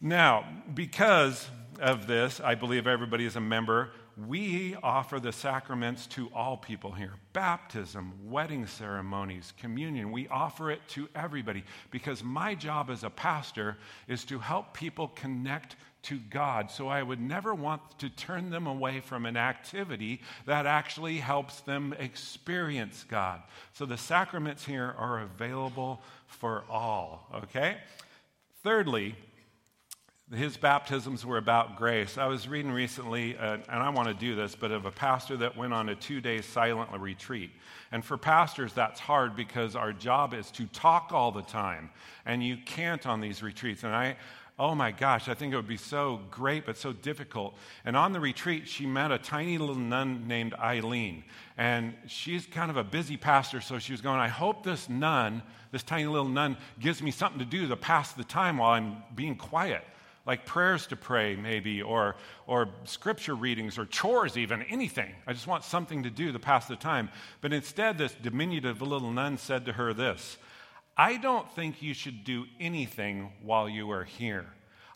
Now, 0.00 0.46
because 0.74 1.48
of 1.80 2.06
this, 2.06 2.40
I 2.40 2.54
believe 2.54 2.86
everybody 2.86 3.24
is 3.24 3.36
a 3.36 3.40
member 3.40 3.90
we 4.26 4.76
offer 4.82 5.20
the 5.20 5.32
sacraments 5.32 6.06
to 6.08 6.28
all 6.34 6.56
people 6.56 6.92
here 6.92 7.12
baptism, 7.32 8.12
wedding 8.24 8.66
ceremonies, 8.66 9.52
communion. 9.58 10.10
We 10.10 10.26
offer 10.28 10.70
it 10.70 10.80
to 10.88 11.08
everybody 11.14 11.64
because 11.90 12.24
my 12.24 12.54
job 12.54 12.90
as 12.90 13.04
a 13.04 13.10
pastor 13.10 13.76
is 14.08 14.24
to 14.24 14.38
help 14.40 14.74
people 14.74 15.08
connect 15.08 15.76
to 16.02 16.18
God. 16.30 16.70
So 16.70 16.88
I 16.88 17.02
would 17.02 17.20
never 17.20 17.54
want 17.54 17.98
to 18.00 18.08
turn 18.08 18.50
them 18.50 18.66
away 18.66 19.00
from 19.00 19.26
an 19.26 19.36
activity 19.36 20.22
that 20.46 20.66
actually 20.66 21.18
helps 21.18 21.60
them 21.60 21.94
experience 21.98 23.04
God. 23.08 23.42
So 23.74 23.86
the 23.86 23.98
sacraments 23.98 24.64
here 24.64 24.94
are 24.98 25.20
available 25.20 26.00
for 26.26 26.64
all, 26.68 27.28
okay? 27.34 27.76
Thirdly, 28.62 29.14
his 30.34 30.56
baptisms 30.56 31.26
were 31.26 31.38
about 31.38 31.76
grace. 31.76 32.16
I 32.16 32.26
was 32.26 32.46
reading 32.46 32.70
recently, 32.70 33.36
uh, 33.36 33.58
and 33.68 33.82
I 33.82 33.88
want 33.88 34.06
to 34.08 34.14
do 34.14 34.36
this, 34.36 34.54
but 34.54 34.70
of 34.70 34.84
a 34.86 34.90
pastor 34.90 35.36
that 35.38 35.56
went 35.56 35.72
on 35.72 35.88
a 35.88 35.96
two 35.96 36.20
day 36.20 36.40
silent 36.40 36.90
retreat. 36.92 37.50
And 37.90 38.04
for 38.04 38.16
pastors, 38.16 38.72
that's 38.72 39.00
hard 39.00 39.34
because 39.34 39.74
our 39.74 39.92
job 39.92 40.32
is 40.32 40.52
to 40.52 40.66
talk 40.66 41.10
all 41.12 41.32
the 41.32 41.42
time, 41.42 41.90
and 42.24 42.44
you 42.44 42.56
can't 42.64 43.04
on 43.08 43.20
these 43.20 43.42
retreats. 43.42 43.82
And 43.82 43.92
I, 43.92 44.16
oh 44.56 44.76
my 44.76 44.92
gosh, 44.92 45.28
I 45.28 45.34
think 45.34 45.52
it 45.52 45.56
would 45.56 45.66
be 45.66 45.76
so 45.76 46.20
great, 46.30 46.64
but 46.64 46.76
so 46.76 46.92
difficult. 46.92 47.56
And 47.84 47.96
on 47.96 48.12
the 48.12 48.20
retreat, 48.20 48.68
she 48.68 48.86
met 48.86 49.10
a 49.10 49.18
tiny 49.18 49.58
little 49.58 49.74
nun 49.74 50.28
named 50.28 50.54
Eileen. 50.54 51.24
And 51.58 51.94
she's 52.06 52.46
kind 52.46 52.70
of 52.70 52.76
a 52.76 52.84
busy 52.84 53.16
pastor, 53.16 53.60
so 53.60 53.80
she 53.80 53.90
was 53.90 54.00
going, 54.00 54.20
I 54.20 54.28
hope 54.28 54.62
this 54.62 54.88
nun, 54.88 55.42
this 55.72 55.82
tiny 55.82 56.06
little 56.06 56.28
nun, 56.28 56.56
gives 56.78 57.02
me 57.02 57.10
something 57.10 57.40
to 57.40 57.44
do 57.44 57.66
to 57.66 57.76
pass 57.76 58.12
the 58.12 58.22
time 58.22 58.58
while 58.58 58.70
I'm 58.70 58.98
being 59.16 59.34
quiet 59.34 59.82
like 60.26 60.46
prayers 60.46 60.86
to 60.88 60.96
pray, 60.96 61.34
maybe, 61.36 61.82
or, 61.82 62.16
or 62.46 62.68
scripture 62.84 63.34
readings, 63.34 63.78
or 63.78 63.86
chores, 63.86 64.36
even, 64.36 64.62
anything. 64.62 65.14
I 65.26 65.32
just 65.32 65.46
want 65.46 65.64
something 65.64 66.02
to 66.02 66.10
do 66.10 66.32
to 66.32 66.38
pass 66.38 66.66
the 66.66 66.76
time. 66.76 67.08
But 67.40 67.52
instead, 67.52 67.98
this 67.98 68.14
diminutive 68.14 68.82
little 68.82 69.10
nun 69.10 69.38
said 69.38 69.64
to 69.66 69.72
her 69.72 69.94
this 69.94 70.36
I 70.96 71.16
don't 71.16 71.50
think 71.52 71.82
you 71.82 71.94
should 71.94 72.24
do 72.24 72.44
anything 72.58 73.32
while 73.42 73.68
you 73.68 73.90
are 73.90 74.04
here. 74.04 74.46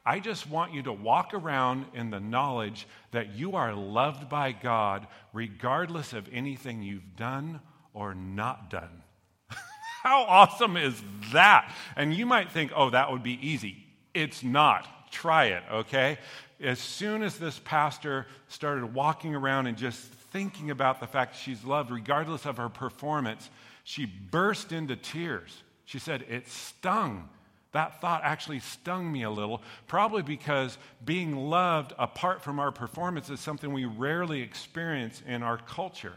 I 0.06 0.20
just 0.20 0.48
want 0.48 0.74
you 0.74 0.82
to 0.82 0.92
walk 0.92 1.32
around 1.32 1.86
in 1.94 2.10
the 2.10 2.20
knowledge 2.20 2.86
that 3.12 3.34
you 3.34 3.56
are 3.56 3.72
loved 3.72 4.28
by 4.28 4.52
God 4.52 5.06
regardless 5.32 6.12
of 6.12 6.28
anything 6.30 6.82
you've 6.82 7.16
done 7.16 7.60
or 7.94 8.14
not 8.14 8.68
done. 8.68 9.02
How 10.02 10.24
awesome 10.24 10.76
is 10.76 11.02
that? 11.32 11.72
And 11.96 12.12
you 12.12 12.26
might 12.26 12.52
think, 12.52 12.70
oh, 12.76 12.90
that 12.90 13.10
would 13.10 13.22
be 13.22 13.38
easy. 13.40 13.78
It's 14.12 14.42
not. 14.42 14.86
Try 15.14 15.44
it, 15.46 15.62
okay? 15.70 16.18
As 16.60 16.80
soon 16.80 17.22
as 17.22 17.38
this 17.38 17.60
pastor 17.64 18.26
started 18.48 18.92
walking 18.92 19.32
around 19.32 19.68
and 19.68 19.78
just 19.78 20.00
thinking 20.00 20.72
about 20.72 20.98
the 20.98 21.06
fact 21.06 21.36
she's 21.36 21.64
loved, 21.64 21.92
regardless 21.92 22.46
of 22.46 22.56
her 22.56 22.68
performance, 22.68 23.48
she 23.84 24.06
burst 24.06 24.72
into 24.72 24.96
tears. 24.96 25.62
She 25.84 26.00
said, 26.00 26.24
It 26.28 26.48
stung. 26.48 27.28
That 27.70 28.00
thought 28.00 28.22
actually 28.24 28.58
stung 28.58 29.10
me 29.10 29.22
a 29.22 29.30
little, 29.30 29.62
probably 29.86 30.22
because 30.22 30.78
being 31.04 31.36
loved 31.36 31.92
apart 31.96 32.42
from 32.42 32.58
our 32.58 32.72
performance 32.72 33.30
is 33.30 33.38
something 33.38 33.72
we 33.72 33.84
rarely 33.84 34.42
experience 34.42 35.22
in 35.28 35.44
our 35.44 35.58
culture. 35.58 36.14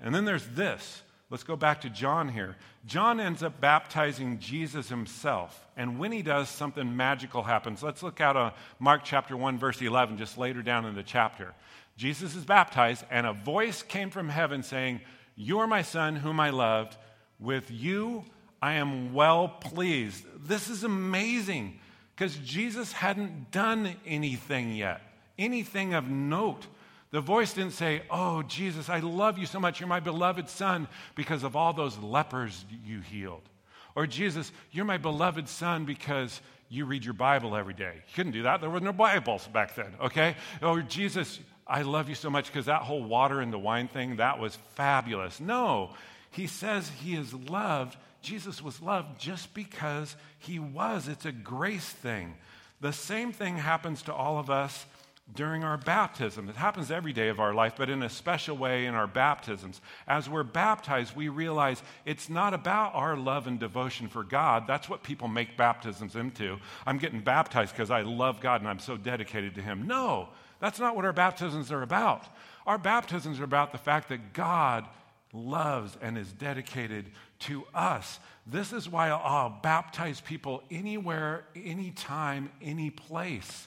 And 0.00 0.12
then 0.12 0.24
there's 0.24 0.48
this. 0.48 1.02
Let's 1.32 1.44
go 1.44 1.56
back 1.56 1.80
to 1.80 1.88
John 1.88 2.28
here. 2.28 2.56
John 2.84 3.18
ends 3.18 3.42
up 3.42 3.58
baptizing 3.58 4.38
Jesus 4.38 4.90
himself. 4.90 5.66
And 5.78 5.98
when 5.98 6.12
he 6.12 6.20
does, 6.20 6.50
something 6.50 6.94
magical 6.94 7.42
happens. 7.42 7.82
Let's 7.82 8.02
look 8.02 8.20
at 8.20 8.36
uh, 8.36 8.50
Mark 8.78 9.00
chapter 9.02 9.34
1, 9.34 9.56
verse 9.56 9.80
11, 9.80 10.18
just 10.18 10.36
later 10.36 10.60
down 10.60 10.84
in 10.84 10.94
the 10.94 11.02
chapter. 11.02 11.54
Jesus 11.96 12.36
is 12.36 12.44
baptized, 12.44 13.06
and 13.10 13.26
a 13.26 13.32
voice 13.32 13.82
came 13.82 14.10
from 14.10 14.28
heaven 14.28 14.62
saying, 14.62 15.00
You 15.34 15.60
are 15.60 15.66
my 15.66 15.80
son, 15.80 16.16
whom 16.16 16.38
I 16.38 16.50
loved. 16.50 16.98
With 17.40 17.70
you 17.70 18.24
I 18.60 18.74
am 18.74 19.14
well 19.14 19.48
pleased. 19.48 20.26
This 20.46 20.68
is 20.68 20.84
amazing 20.84 21.80
because 22.14 22.36
Jesus 22.36 22.92
hadn't 22.92 23.50
done 23.50 23.96
anything 24.06 24.74
yet, 24.74 25.00
anything 25.38 25.94
of 25.94 26.10
note. 26.10 26.66
The 27.12 27.20
voice 27.20 27.52
didn't 27.52 27.74
say, 27.74 28.02
Oh, 28.10 28.42
Jesus, 28.42 28.88
I 28.88 28.98
love 28.98 29.38
you 29.38 29.46
so 29.46 29.60
much. 29.60 29.78
You're 29.78 29.88
my 29.88 30.00
beloved 30.00 30.48
son 30.48 30.88
because 31.14 31.44
of 31.44 31.54
all 31.54 31.72
those 31.72 31.96
lepers 31.98 32.64
you 32.84 33.00
healed. 33.00 33.48
Or, 33.94 34.06
Jesus, 34.06 34.50
you're 34.72 34.84
my 34.84 34.98
beloved 34.98 35.48
son 35.48 35.84
because 35.84 36.40
you 36.68 36.86
read 36.86 37.04
your 37.04 37.14
Bible 37.14 37.54
every 37.54 37.74
day. 37.74 37.92
You 37.94 38.14
couldn't 38.14 38.32
do 38.32 38.42
that. 38.42 38.60
There 38.60 38.70
were 38.70 38.80
no 38.80 38.92
Bibles 38.92 39.46
back 39.46 39.74
then, 39.76 39.94
okay? 40.00 40.36
Or, 40.60 40.80
Jesus, 40.80 41.38
I 41.66 41.82
love 41.82 42.08
you 42.08 42.14
so 42.14 42.30
much 42.30 42.46
because 42.46 42.66
that 42.66 42.82
whole 42.82 43.04
water 43.04 43.40
and 43.40 43.52
the 43.52 43.58
wine 43.58 43.88
thing, 43.88 44.16
that 44.16 44.38
was 44.38 44.56
fabulous. 44.74 45.38
No, 45.38 45.90
he 46.30 46.46
says 46.46 46.90
he 47.02 47.14
is 47.14 47.32
loved 47.34 47.96
Jesus 48.22 48.62
was 48.62 48.80
loved 48.80 49.20
just 49.20 49.52
because 49.52 50.16
he 50.38 50.58
was. 50.58 51.08
It's 51.08 51.26
a 51.26 51.32
grace 51.32 51.88
thing. 51.88 52.36
The 52.80 52.92
same 52.92 53.32
thing 53.32 53.58
happens 53.58 54.02
to 54.02 54.14
all 54.14 54.38
of 54.38 54.48
us 54.48 54.86
during 55.34 55.64
our 55.64 55.78
baptism. 55.78 56.48
It 56.48 56.56
happens 56.56 56.90
every 56.90 57.12
day 57.12 57.28
of 57.28 57.40
our 57.40 57.54
life, 57.54 57.74
but 57.76 57.88
in 57.88 58.02
a 58.02 58.08
special 58.08 58.56
way 58.56 58.86
in 58.86 58.94
our 58.94 59.06
baptisms. 59.06 59.80
As 60.06 60.28
we're 60.28 60.42
baptized, 60.42 61.16
we 61.16 61.28
realize 61.28 61.82
it's 62.04 62.28
not 62.28 62.52
about 62.52 62.94
our 62.94 63.16
love 63.16 63.46
and 63.46 63.58
devotion 63.58 64.08
for 64.08 64.24
God. 64.24 64.66
That's 64.66 64.88
what 64.88 65.02
people 65.02 65.28
make 65.28 65.56
baptisms 65.56 66.16
into. 66.16 66.58
I'm 66.86 66.98
getting 66.98 67.20
baptized 67.20 67.72
because 67.72 67.90
I 67.90 68.02
love 68.02 68.40
God 68.40 68.60
and 68.60 68.68
I'm 68.68 68.78
so 68.78 68.96
dedicated 68.96 69.54
to 69.54 69.62
Him. 69.62 69.86
No, 69.86 70.28
that's 70.60 70.80
not 70.80 70.96
what 70.96 71.04
our 71.04 71.12
baptisms 71.12 71.72
are 71.72 71.82
about. 71.82 72.26
Our 72.66 72.78
baptisms 72.78 73.40
are 73.40 73.44
about 73.44 73.72
the 73.72 73.78
fact 73.78 74.08
that 74.10 74.32
God 74.32 74.86
loves 75.32 75.96
and 76.02 76.18
is 76.18 76.30
dedicated 76.30 77.06
to 77.40 77.64
us. 77.74 78.20
This 78.46 78.72
is 78.72 78.88
why 78.88 79.08
I'll 79.08 79.60
baptize 79.62 80.20
people 80.20 80.62
anywhere, 80.70 81.44
anytime, 81.56 82.50
any 82.60 82.90
place. 82.90 83.66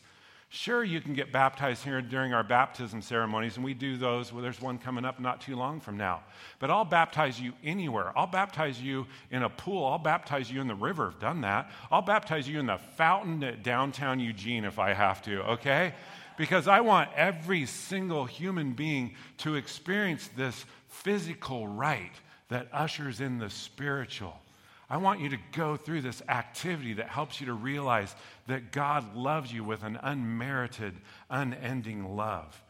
Sure, 0.55 0.85
you 0.85 1.01
can 1.01 1.13
get 1.13 1.33
baptized 1.33 1.83
here 1.83 2.01
during 2.01 2.33
our 2.33 2.41
baptism 2.41 3.01
ceremonies, 3.01 3.57
and 3.57 3.65
we 3.65 3.73
do 3.73 3.97
those. 3.97 4.31
Well, 4.31 4.41
there's 4.41 4.61
one 4.61 4.77
coming 4.77 5.03
up 5.03 5.19
not 5.19 5.41
too 5.41 5.57
long 5.57 5.81
from 5.81 5.97
now. 5.97 6.23
But 6.59 6.71
I'll 6.71 6.85
baptize 6.85 7.37
you 7.37 7.51
anywhere. 7.61 8.17
I'll 8.17 8.25
baptize 8.25 8.81
you 8.81 9.05
in 9.31 9.43
a 9.43 9.49
pool. 9.49 9.85
I'll 9.85 9.99
baptize 9.99 10.49
you 10.49 10.61
in 10.61 10.67
the 10.67 10.73
river. 10.73 11.07
I've 11.07 11.19
done 11.19 11.41
that. 11.41 11.69
I'll 11.91 12.01
baptize 12.01 12.47
you 12.47 12.57
in 12.57 12.67
the 12.67 12.77
fountain 12.77 13.43
at 13.43 13.63
downtown 13.63 14.21
Eugene 14.21 14.63
if 14.63 14.79
I 14.79 14.93
have 14.93 15.21
to, 15.23 15.41
okay? 15.41 15.93
Because 16.37 16.69
I 16.69 16.79
want 16.79 17.09
every 17.17 17.65
single 17.65 18.23
human 18.23 18.71
being 18.71 19.15
to 19.39 19.55
experience 19.55 20.29
this 20.37 20.65
physical 20.87 21.67
rite 21.67 22.15
that 22.47 22.69
ushers 22.71 23.19
in 23.19 23.39
the 23.39 23.49
spiritual. 23.49 24.39
I 24.89 24.97
want 24.97 25.19
you 25.19 25.29
to 25.29 25.37
go 25.51 25.77
through 25.77 26.01
this 26.01 26.21
activity 26.29 26.93
that 26.93 27.09
helps 27.09 27.39
you 27.39 27.47
to 27.47 27.53
realize 27.53 28.15
that 28.47 28.71
God 28.71 29.15
loves 29.15 29.51
you 29.51 29.63
with 29.63 29.83
an 29.83 29.97
unmerited, 30.01 30.93
unending 31.29 32.15
love. 32.15 32.61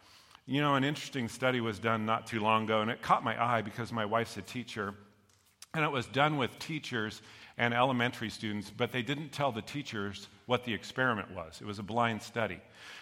You 0.46 0.62
know, 0.62 0.76
an 0.76 0.84
interesting 0.84 1.28
study 1.28 1.60
was 1.60 1.80
done 1.80 2.06
not 2.06 2.28
too 2.28 2.40
long 2.40 2.66
ago, 2.66 2.82
and 2.82 2.92
it 2.92 3.02
caught 3.02 3.24
my 3.24 3.42
eye 3.44 3.62
because 3.62 3.92
my 3.92 4.06
wife's 4.06 4.38
a 4.38 4.42
teacher. 4.42 4.94
And 5.74 5.84
it 5.84 5.92
was 5.92 6.06
done 6.06 6.38
with 6.38 6.58
teachers 6.60 7.22
and 7.58 7.74
elementary 7.74 8.30
students, 8.30 8.70
but 8.70 8.92
they 8.92 9.02
didn't 9.02 9.32
tell 9.32 9.52
the 9.52 9.62
teachers 9.62 10.28
what 10.46 10.64
the 10.64 10.74
experiment 10.74 11.32
was. 11.32 11.60
It 11.62 11.66
was 11.66 11.80
a 11.80 11.84
blind 11.84 12.22
study. 12.22 12.60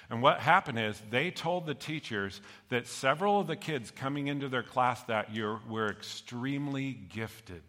And 0.10 0.22
what 0.22 0.40
happened 0.40 0.80
is 0.80 1.02
they 1.10 1.32
told 1.32 1.66
the 1.66 1.74
teachers 1.74 2.42
that 2.70 2.88
several 2.88 3.40
of 3.40 3.48
the 3.48 3.56
kids 3.56 3.92
coming 3.92 4.28
into 4.28 4.50
their 4.50 4.64
class 4.64 5.04
that 5.04 5.36
year 5.36 5.60
were 5.68 5.90
extremely 5.90 6.94
gifted, 6.94 7.62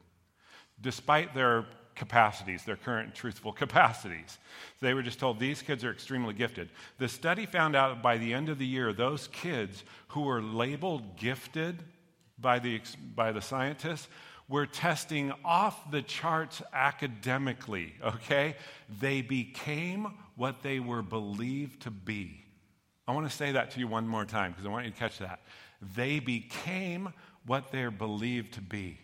despite 0.84 1.34
their 1.34 1.64
capacities, 1.96 2.62
their 2.64 2.76
current 2.76 3.14
truthful 3.14 3.52
capacities. 3.64 4.38
They 4.80 4.94
were 4.94 5.02
just 5.02 5.18
told 5.18 5.40
these 5.40 5.62
kids 5.62 5.82
are 5.82 5.90
extremely 5.90 6.34
gifted. 6.34 6.68
The 6.98 7.08
study 7.08 7.46
found 7.46 7.74
out 7.74 8.02
by 8.02 8.18
the 8.18 8.32
end 8.32 8.48
of 8.48 8.58
the 8.58 8.66
year, 8.66 8.92
those 8.92 9.26
kids 9.28 9.82
who 10.08 10.22
were 10.22 10.42
labeled 10.42 11.16
gifted 11.16 11.82
by 12.38 12.58
the, 12.58 12.80
by 13.14 13.32
the 13.32 13.40
scientists 13.40 14.08
were 14.48 14.66
testing 14.66 15.32
off 15.44 15.90
the 15.90 16.02
charts 16.02 16.60
academically, 16.72 17.94
okay? 18.04 18.56
They 19.00 19.22
became 19.22 20.08
what 20.36 20.62
they 20.62 20.80
were 20.80 21.02
believed 21.02 21.82
to 21.82 21.90
be. 21.90 22.44
I 23.08 23.12
want 23.12 23.28
to 23.28 23.34
say 23.34 23.52
that 23.52 23.70
to 23.72 23.80
you 23.80 23.88
one 23.88 24.06
more 24.06 24.24
time 24.24 24.52
because 24.52 24.66
I 24.66 24.68
want 24.68 24.84
you 24.84 24.92
to 24.92 24.98
catch 24.98 25.18
that. 25.18 25.40
They 25.96 26.18
became 26.18 27.12
what 27.46 27.72
they're 27.72 27.90
believed 27.90 28.54
to 28.54 28.60
be. 28.60 28.98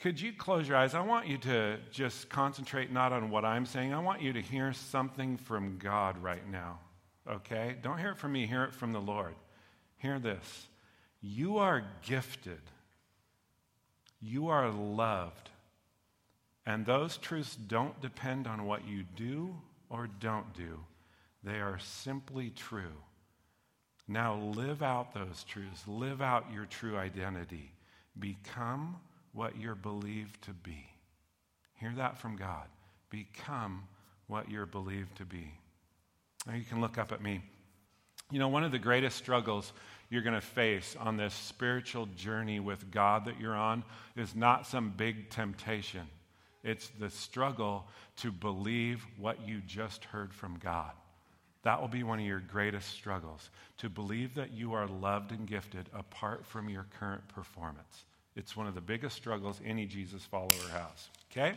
Could 0.00 0.20
you 0.20 0.32
close 0.32 0.66
your 0.66 0.76
eyes? 0.76 0.94
I 0.94 1.00
want 1.00 1.26
you 1.26 1.38
to 1.38 1.78
just 1.90 2.28
concentrate 2.30 2.90
not 2.90 3.12
on 3.12 3.30
what 3.30 3.44
I'm 3.44 3.66
saying. 3.66 3.92
I 3.92 3.98
want 3.98 4.22
you 4.22 4.32
to 4.32 4.40
hear 4.40 4.72
something 4.72 5.36
from 5.36 5.78
God 5.78 6.16
right 6.22 6.48
now. 6.50 6.78
Okay? 7.28 7.76
Don't 7.82 7.98
hear 7.98 8.12
it 8.12 8.18
from 8.18 8.32
me, 8.32 8.46
hear 8.46 8.64
it 8.64 8.72
from 8.72 8.92
the 8.92 9.00
Lord. 9.00 9.34
Hear 9.98 10.18
this. 10.18 10.68
You 11.20 11.58
are 11.58 11.84
gifted 12.02 12.60
you 14.20 14.48
are 14.48 14.70
loved. 14.70 15.48
And 16.66 16.84
those 16.84 17.16
truths 17.16 17.56
don't 17.56 18.00
depend 18.00 18.46
on 18.46 18.66
what 18.66 18.86
you 18.86 19.04
do 19.16 19.56
or 19.88 20.08
don't 20.20 20.52
do, 20.54 20.78
they 21.42 21.58
are 21.58 21.78
simply 21.80 22.50
true. 22.50 22.92
Now 24.06 24.36
live 24.36 24.82
out 24.82 25.14
those 25.14 25.44
truths, 25.44 25.82
live 25.88 26.20
out 26.20 26.52
your 26.52 26.66
true 26.66 26.96
identity, 26.96 27.72
become 28.18 28.96
what 29.32 29.58
you're 29.58 29.74
believed 29.74 30.42
to 30.42 30.52
be. 30.52 30.86
Hear 31.74 31.92
that 31.96 32.18
from 32.18 32.36
God. 32.36 32.66
Become 33.10 33.84
what 34.26 34.50
you're 34.50 34.66
believed 34.66 35.16
to 35.16 35.24
be. 35.24 35.52
Now 36.46 36.54
you 36.54 36.64
can 36.64 36.80
look 36.80 36.98
up 36.98 37.12
at 37.12 37.22
me. 37.22 37.42
You 38.30 38.38
know, 38.38 38.48
one 38.48 38.64
of 38.64 38.72
the 38.72 38.78
greatest 38.78 39.16
struggles 39.16 39.72
you're 40.08 40.22
going 40.22 40.34
to 40.34 40.40
face 40.40 40.96
on 40.98 41.16
this 41.16 41.34
spiritual 41.34 42.06
journey 42.16 42.60
with 42.60 42.90
God 42.90 43.24
that 43.24 43.40
you're 43.40 43.54
on 43.54 43.84
is 44.16 44.34
not 44.34 44.66
some 44.66 44.92
big 44.96 45.30
temptation. 45.30 46.06
It's 46.62 46.90
the 46.98 47.10
struggle 47.10 47.86
to 48.18 48.30
believe 48.30 49.06
what 49.18 49.46
you 49.46 49.60
just 49.66 50.04
heard 50.04 50.32
from 50.34 50.58
God. 50.58 50.92
That 51.62 51.80
will 51.80 51.88
be 51.88 52.02
one 52.02 52.18
of 52.18 52.26
your 52.26 52.40
greatest 52.40 52.88
struggles, 52.90 53.50
to 53.78 53.88
believe 53.88 54.34
that 54.34 54.52
you 54.52 54.72
are 54.72 54.86
loved 54.86 55.30
and 55.32 55.46
gifted 55.46 55.88
apart 55.92 56.46
from 56.46 56.68
your 56.68 56.86
current 56.98 57.26
performance. 57.28 58.04
It's 58.36 58.56
one 58.56 58.66
of 58.66 58.74
the 58.74 58.80
biggest 58.80 59.16
struggles 59.16 59.60
any 59.64 59.86
Jesus 59.86 60.24
follower 60.24 60.50
has. 60.72 61.08
Okay? 61.30 61.54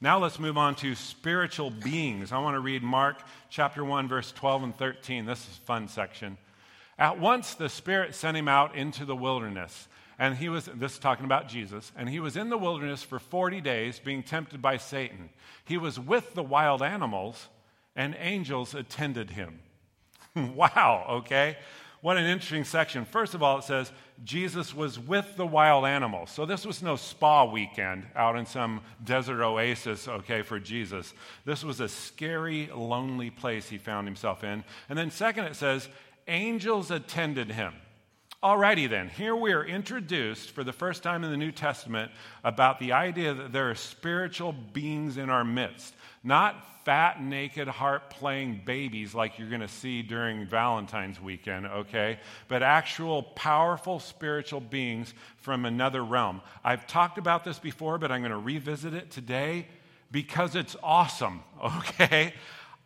Now 0.00 0.18
let's 0.18 0.38
move 0.38 0.58
on 0.58 0.74
to 0.76 0.94
spiritual 0.94 1.70
beings. 1.70 2.32
I 2.32 2.38
want 2.38 2.54
to 2.54 2.60
read 2.60 2.82
Mark 2.82 3.22
chapter 3.48 3.84
1 3.84 4.08
verse 4.08 4.32
12 4.32 4.62
and 4.64 4.76
13. 4.76 5.24
This 5.24 5.40
is 5.40 5.56
a 5.56 5.66
fun 5.66 5.88
section. 5.88 6.36
At 6.98 7.18
once 7.18 7.54
the 7.54 7.68
Spirit 7.68 8.14
sent 8.14 8.36
him 8.36 8.48
out 8.48 8.74
into 8.74 9.04
the 9.04 9.16
wilderness. 9.16 9.88
And 10.18 10.36
he 10.36 10.48
was, 10.48 10.64
this 10.74 10.94
is 10.94 10.98
talking 10.98 11.26
about 11.26 11.46
Jesus, 11.46 11.92
and 11.94 12.08
he 12.08 12.20
was 12.20 12.38
in 12.38 12.48
the 12.48 12.56
wilderness 12.56 13.02
for 13.02 13.18
40 13.18 13.60
days 13.60 13.98
being 13.98 14.22
tempted 14.22 14.62
by 14.62 14.78
Satan. 14.78 15.28
He 15.66 15.76
was 15.76 16.00
with 16.00 16.32
the 16.32 16.42
wild 16.42 16.82
animals, 16.82 17.48
and 17.94 18.16
angels 18.18 18.74
attended 18.74 19.30
him. 19.30 19.60
wow, 20.34 21.06
okay? 21.10 21.58
What 22.00 22.18
an 22.18 22.24
interesting 22.24 22.64
section. 22.64 23.04
First 23.04 23.34
of 23.34 23.42
all, 23.42 23.58
it 23.58 23.64
says 23.64 23.90
Jesus 24.24 24.74
was 24.74 24.98
with 24.98 25.36
the 25.36 25.46
wild 25.46 25.84
animals. 25.84 26.30
So 26.30 26.46
this 26.46 26.64
was 26.64 26.82
no 26.82 26.96
spa 26.96 27.44
weekend 27.44 28.06
out 28.14 28.36
in 28.36 28.46
some 28.46 28.80
desert 29.04 29.42
oasis, 29.42 30.06
okay, 30.06 30.42
for 30.42 30.60
Jesus. 30.60 31.14
This 31.44 31.64
was 31.64 31.80
a 31.80 31.88
scary, 31.88 32.70
lonely 32.74 33.30
place 33.30 33.68
he 33.68 33.78
found 33.78 34.06
himself 34.06 34.44
in. 34.44 34.62
And 34.88 34.98
then, 34.98 35.10
second, 35.10 35.44
it 35.44 35.56
says 35.56 35.88
angels 36.28 36.90
attended 36.90 37.50
him. 37.50 37.72
Alrighty 38.46 38.88
then, 38.88 39.08
here 39.08 39.34
we 39.34 39.52
are 39.54 39.64
introduced 39.64 40.52
for 40.52 40.62
the 40.62 40.72
first 40.72 41.02
time 41.02 41.24
in 41.24 41.32
the 41.32 41.36
New 41.36 41.50
Testament 41.50 42.12
about 42.44 42.78
the 42.78 42.92
idea 42.92 43.34
that 43.34 43.50
there 43.50 43.68
are 43.72 43.74
spiritual 43.74 44.52
beings 44.52 45.16
in 45.16 45.30
our 45.30 45.42
midst, 45.42 45.96
not 46.22 46.84
fat, 46.84 47.20
naked, 47.20 47.66
harp 47.66 48.08
playing 48.08 48.60
babies 48.64 49.16
like 49.16 49.36
you're 49.36 49.48
going 49.48 49.62
to 49.62 49.66
see 49.66 50.00
during 50.00 50.46
Valentine's 50.46 51.20
weekend, 51.20 51.66
okay? 51.66 52.20
But 52.46 52.62
actual 52.62 53.24
powerful 53.24 53.98
spiritual 53.98 54.60
beings 54.60 55.12
from 55.38 55.64
another 55.64 56.04
realm. 56.04 56.40
I've 56.62 56.86
talked 56.86 57.18
about 57.18 57.42
this 57.42 57.58
before, 57.58 57.98
but 57.98 58.12
I'm 58.12 58.20
going 58.20 58.30
to 58.30 58.38
revisit 58.38 58.94
it 58.94 59.10
today 59.10 59.66
because 60.12 60.54
it's 60.54 60.76
awesome, 60.84 61.42
okay? 61.64 62.32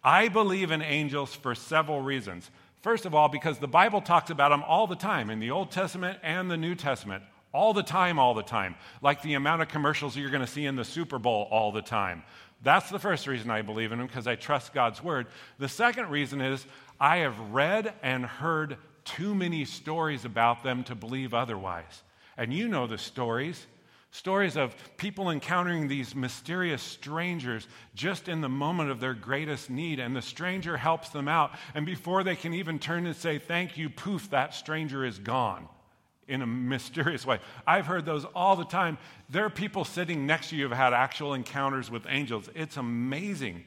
I 0.03 0.29
believe 0.29 0.71
in 0.71 0.81
angels 0.81 1.35
for 1.35 1.55
several 1.55 2.01
reasons. 2.01 2.51
First 2.83 3.05
of 3.05 3.15
all, 3.15 3.29
because 3.29 3.59
the 3.59 3.69
Bible 3.69 4.01
talks 4.01 4.31
about 4.31 4.51
them 4.51 4.63
all 4.63 4.87
the 4.87 4.97
time 4.97 5.29
in 5.29 5.39
the 5.39 5.51
Old 5.51 5.71
Testament 5.71 6.19
and 6.23 6.51
the 6.51 6.57
New 6.57 6.75
Testament. 6.75 7.23
All 7.53 7.75
the 7.75 7.83
time, 7.83 8.19
all 8.19 8.33
the 8.33 8.43
time. 8.43 8.77
Like 9.03 9.23
the 9.23 9.35
amount 9.35 9.61
of 9.61 9.69
commercials 9.69 10.17
you're 10.17 10.31
going 10.31 10.45
to 10.45 10.47
see 10.47 10.67
in 10.67 10.77
the 10.77 10.85
Super 10.85 11.19
Bowl 11.19 11.49
all 11.51 11.73
the 11.73 11.83
time. 11.83 12.23
That's 12.63 12.89
the 12.89 12.99
first 12.99 13.27
reason 13.27 13.51
I 13.51 13.63
believe 13.63 13.93
in 13.93 13.99
them, 13.99 14.07
because 14.07 14.27
I 14.27 14.37
trust 14.37 14.73
God's 14.73 15.03
word. 15.03 15.27
The 15.59 15.69
second 15.69 16.11
reason 16.11 16.41
is 16.41 16.65
I 17.01 17.19
have 17.19 17.39
read 17.51 17.93
and 18.03 18.25
heard 18.25 18.77
too 19.05 19.35
many 19.35 19.65
stories 19.65 20.25
about 20.25 20.63
them 20.63 20.85
to 20.85 20.95
believe 20.95 21.35
otherwise. 21.35 22.03
And 22.37 22.55
you 22.55 22.69
know 22.69 22.87
the 22.87 22.99
stories. 22.99 23.67
Stories 24.13 24.57
of 24.57 24.75
people 24.97 25.31
encountering 25.31 25.87
these 25.87 26.17
mysterious 26.17 26.83
strangers 26.83 27.69
just 27.95 28.29
in 28.29 28.41
the 28.41 28.49
moment 28.49 28.91
of 28.91 28.99
their 28.99 29.15
greatest 29.15 29.71
need, 29.71 30.01
and 30.01 30.17
the 30.17 30.23
stranger 30.23 30.77
helps 30.77 31.11
them 31.11 31.29
out. 31.29 31.53
And 31.75 31.87
before 31.87 32.25
they 32.25 32.35
can 32.35 32.53
even 32.53 32.81
turn 32.81 33.07
and 33.07 33.15
say, 33.15 33.39
Thank 33.39 33.77
you, 33.77 33.89
poof, 33.89 34.29
that 34.31 34.53
stranger 34.55 35.05
is 35.05 35.19
gone 35.19 35.69
in 36.27 36.43
a 36.43 36.47
mysterious 36.47 37.25
way. 37.25 37.39
I've 37.67 37.87
heard 37.87 38.05
those 38.05 38.25
all 38.35 38.57
the 38.57 38.65
time. 38.65 38.99
There 39.29 39.45
are 39.45 39.51
people 39.51 39.85
sitting 39.85 40.27
next 40.27 40.51
to 40.51 40.57
you 40.57 40.65
who 40.65 40.71
have 40.71 40.79
had 40.79 40.93
actual 40.93 41.35
encounters 41.35 41.91
with 41.91 42.05
angels. 42.09 42.49
It's 42.55 42.77
amazing. 42.77 43.65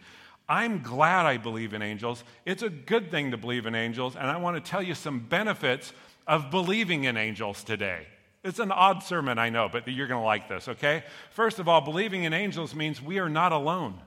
I'm 0.48 0.82
glad 0.82 1.26
I 1.26 1.38
believe 1.38 1.74
in 1.74 1.82
angels. 1.82 2.24
It's 2.46 2.64
a 2.64 2.70
good 2.70 3.12
thing 3.12 3.32
to 3.32 3.38
believe 3.38 3.66
in 3.66 3.76
angels, 3.76 4.16
and 4.18 4.28
I 4.28 4.38
want 4.38 4.64
to 4.64 4.72
tell 4.72 4.82
you 4.82 4.94
some 4.94 5.20
benefits 5.20 5.94
of 6.28 6.52
believing 6.52 7.06
in 7.06 7.16
angels 7.16 7.64
today. 7.64 8.08
It's 8.44 8.60
an 8.60 8.72
odd 8.72 9.04
sermon, 9.04 9.38
I 9.38 9.50
know, 9.50 9.70
but 9.70 9.88
you're 9.88 10.08
going 10.08 10.20
to 10.20 10.26
like 10.26 10.50
this, 10.50 10.68
okay? 10.68 11.04
First 11.32 11.60
of 11.60 11.70
all, 11.70 11.80
believing 11.80 12.26
in 12.26 12.34
angels 12.34 12.76
means 12.76 13.02
we 13.02 13.20
are 13.20 13.30
not 13.30 13.54
alone. 13.54 14.00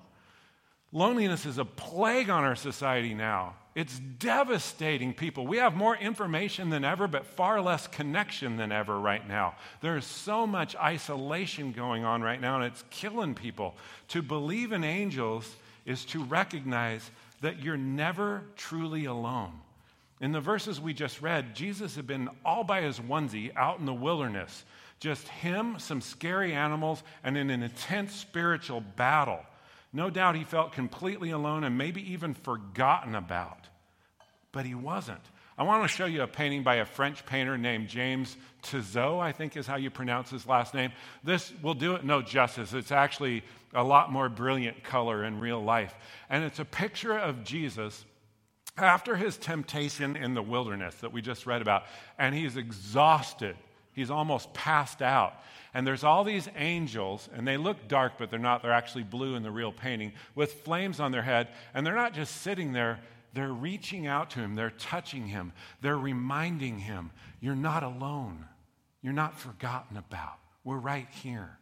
Loneliness 0.93 1.47
is 1.47 1.59
a 1.59 1.65
plague 1.65 2.29
on 2.29 2.45
our 2.45 2.57
society 2.57 3.15
now. 3.15 3.55
It's 3.75 3.99
devastating 3.99 5.13
people. 5.13 5.47
We 5.47 5.59
have 5.59 5.75
more 5.75 5.97
information 5.97 6.71
than 6.71 6.85
ever, 6.85 7.07
but 7.07 7.27
far 7.27 7.61
less 7.61 7.87
connection 7.87 8.57
than 8.57 8.73
ever 8.73 8.99
right 8.99 9.27
now. 9.27 9.55
There 9.83 9.97
is 9.97 10.07
so 10.07 10.47
much 10.47 10.77
isolation 10.77 11.73
going 11.73 12.05
on 12.05 12.23
right 12.23 12.41
now, 12.41 12.57
and 12.57 12.65
it's 12.65 12.85
killing 12.91 13.35
people. 13.35 13.75
To 14.09 14.23
believe 14.23 14.73
in 14.73 14.85
angels 14.85 15.57
is 15.85 16.05
to 16.07 16.25
recognize 16.25 17.11
that 17.43 17.63
you're 17.63 17.77
never 17.77 18.45
truly 18.57 19.05
alone. 19.05 19.53
In 20.21 20.33
the 20.33 20.41
verses 20.41 20.81
we 20.81 20.95
just 20.95 21.21
read, 21.21 21.55
Jesus 21.55 21.97
had 21.97 22.07
been 22.07 22.31
all 22.45 22.65
by 22.65 22.81
his 22.81 22.99
onesie 22.99 23.55
out 23.55 23.79
in 23.79 23.87
the 23.87 23.93
wilderness. 23.93 24.65
Just 24.99 25.29
him, 25.29 25.79
some 25.79 26.01
scary 26.01 26.55
animals, 26.55 27.03
and 27.23 27.37
in 27.37 27.51
an 27.51 27.63
intense 27.63 28.15
spiritual 28.15 28.81
battle. 28.81 29.41
No 29.93 30.09
doubt 30.09 30.37
he 30.37 30.45
felt 30.45 30.73
completely 30.73 31.31
alone 31.31 31.65
and 31.65 31.77
maybe 31.77 32.13
even 32.13 32.33
forgotten 32.33 33.15
about. 33.15 33.69
But 34.53 34.65
he 34.65 34.75
wasn't. 34.75 35.21
I 35.59 35.63
want 35.63 35.83
to 35.85 35.89
show 35.89 36.05
you 36.05 36.23
a 36.23 36.27
painting 36.27 36.63
by 36.63 36.77
a 36.77 36.85
French 36.85 37.25
painter 37.25 37.57
named 37.57 37.89
James 37.89 38.37
Tissot, 38.63 39.21
I 39.21 39.33
think 39.33 39.57
is 39.57 39.67
how 39.67 39.77
you 39.77 39.91
pronounce 39.91 40.31
his 40.31 40.47
last 40.47 40.75
name. 40.75 40.93
This 41.25 41.53
will 41.63 41.75
do 41.75 41.95
it 41.95 42.05
no 42.05 42.21
justice. 42.21 42.75
It's 42.75 42.93
actually 42.93 43.43
a 43.75 43.83
lot 43.83 44.13
more 44.13 44.29
brilliant 44.29 44.83
color 44.85 45.25
in 45.25 45.41
real 45.41 45.63
life. 45.63 45.95
And 46.29 46.45
it's 46.45 46.59
a 46.59 46.65
picture 46.65 47.17
of 47.19 47.43
Jesus 47.43 48.05
after 48.77 49.17
his 49.17 49.37
temptation 49.37 50.17
in 50.17 50.35
the 50.35 50.43
wilderness 50.43 50.95
that 50.97 51.13
we 51.13 51.23
just 51.23 51.47
read 51.47 51.63
about, 51.63 51.85
and 52.19 52.35
he's 52.35 52.57
exhausted, 52.57 53.57
he's 53.93 54.11
almost 54.11 54.53
passed 54.53 55.03
out. 55.03 55.35
And 55.75 55.87
there's 55.87 56.05
all 56.05 56.25
these 56.25 56.49
angels, 56.57 57.29
and 57.35 57.47
they 57.47 57.57
look 57.57 57.89
dark, 57.89 58.15
but 58.19 58.31
they're 58.31 58.39
not. 58.39 58.63
They're 58.63 58.73
actually 58.73 59.05
blue 59.05 59.35
in 59.35 59.43
the 59.43 59.51
real 59.51 59.73
painting, 59.73 60.13
with 60.35 60.53
flames 60.65 61.01
on 61.01 61.13
their 61.13 61.23
head. 61.23 61.49
And 61.75 61.87
they're 61.87 61.95
not 61.95 62.15
just 62.15 62.43
sitting 62.43 62.73
there, 62.73 63.01
they're 63.35 63.53
reaching 63.53 64.07
out 64.07 64.31
to 64.31 64.41
him, 64.41 64.55
they're 64.55 64.71
touching 64.71 65.27
him, 65.27 65.53
they're 65.83 65.99
reminding 65.99 66.79
him, 66.79 67.11
You're 67.41 67.55
not 67.55 67.83
alone, 67.83 68.47
you're 69.03 69.13
not 69.13 69.39
forgotten 69.39 69.97
about. 69.97 70.39
We're 70.65 70.79
right 70.79 71.09
here. 71.23 71.59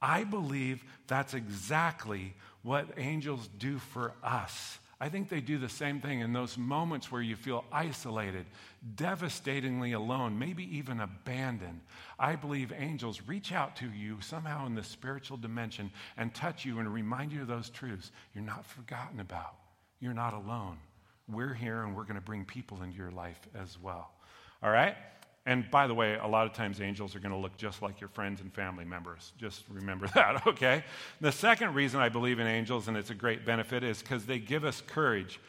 I 0.00 0.24
believe 0.24 0.84
that's 1.06 1.34
exactly 1.34 2.34
what 2.62 2.88
angels 2.96 3.48
do 3.58 3.78
for 3.78 4.12
us. 4.22 4.78
I 4.98 5.10
think 5.10 5.28
they 5.28 5.42
do 5.42 5.58
the 5.58 5.68
same 5.68 6.00
thing 6.00 6.20
in 6.20 6.32
those 6.32 6.56
moments 6.56 7.12
where 7.12 7.20
you 7.20 7.36
feel 7.36 7.64
isolated, 7.70 8.46
devastatingly 8.94 9.92
alone, 9.92 10.38
maybe 10.38 10.64
even 10.78 11.00
abandoned. 11.00 11.80
I 12.18 12.34
believe 12.34 12.72
angels 12.74 13.20
reach 13.26 13.52
out 13.52 13.76
to 13.76 13.90
you 13.90 14.18
somehow 14.22 14.64
in 14.64 14.74
the 14.74 14.82
spiritual 14.82 15.36
dimension 15.36 15.90
and 16.16 16.34
touch 16.34 16.64
you 16.64 16.78
and 16.78 16.92
remind 16.92 17.30
you 17.30 17.42
of 17.42 17.48
those 17.48 17.68
truths. 17.68 18.10
You're 18.34 18.44
not 18.44 18.64
forgotten 18.64 19.20
about, 19.20 19.56
you're 20.00 20.14
not 20.14 20.32
alone. 20.32 20.78
We're 21.28 21.54
here 21.54 21.82
and 21.82 21.94
we're 21.94 22.04
going 22.04 22.14
to 22.14 22.22
bring 22.22 22.46
people 22.46 22.82
into 22.82 22.96
your 22.96 23.10
life 23.10 23.40
as 23.54 23.78
well. 23.78 24.12
All 24.62 24.70
right? 24.70 24.96
And 25.46 25.70
by 25.70 25.86
the 25.86 25.94
way, 25.94 26.18
a 26.20 26.26
lot 26.26 26.46
of 26.46 26.52
times 26.52 26.80
angels 26.80 27.14
are 27.14 27.20
going 27.20 27.30
to 27.30 27.38
look 27.38 27.56
just 27.56 27.80
like 27.80 28.00
your 28.00 28.08
friends 28.08 28.40
and 28.40 28.52
family 28.52 28.84
members. 28.84 29.32
Just 29.38 29.62
remember 29.70 30.08
that, 30.14 30.44
okay? 30.46 30.84
The 31.20 31.30
second 31.30 31.74
reason 31.74 32.00
I 32.00 32.08
believe 32.08 32.40
in 32.40 32.48
angels, 32.48 32.88
and 32.88 32.96
it's 32.96 33.10
a 33.10 33.14
great 33.14 33.46
benefit, 33.46 33.84
is 33.84 34.02
because 34.02 34.26
they 34.26 34.40
give 34.40 34.64
us 34.64 34.82
courage. 34.84 35.40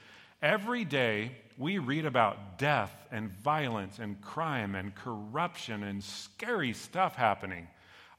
Every 0.41 0.85
day, 0.85 1.31
we 1.57 1.79
read 1.79 2.05
about 2.05 2.59
death 2.59 3.07
and 3.11 3.31
violence 3.39 3.97
and 3.97 4.21
crime 4.21 4.75
and 4.75 4.93
corruption 4.93 5.83
and 5.83 6.03
scary 6.03 6.73
stuff 6.73 7.15
happening. 7.15 7.67